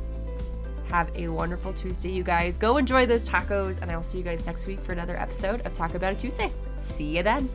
Have 0.89 1.13
a 1.17 1.27
wonderful 1.27 1.73
Tuesday, 1.73 2.11
you 2.11 2.23
guys. 2.23 2.57
Go 2.57 2.77
enjoy 2.77 3.05
those 3.05 3.29
tacos, 3.29 3.81
and 3.81 3.91
I'll 3.91 4.03
see 4.03 4.19
you 4.19 4.23
guys 4.23 4.45
next 4.45 4.67
week 4.67 4.79
for 4.79 4.93
another 4.93 5.19
episode 5.19 5.61
of 5.65 5.73
Talk 5.73 5.95
About 5.95 6.13
It 6.13 6.19
Tuesday. 6.19 6.49
See 6.79 7.17
you 7.17 7.23
then. 7.23 7.49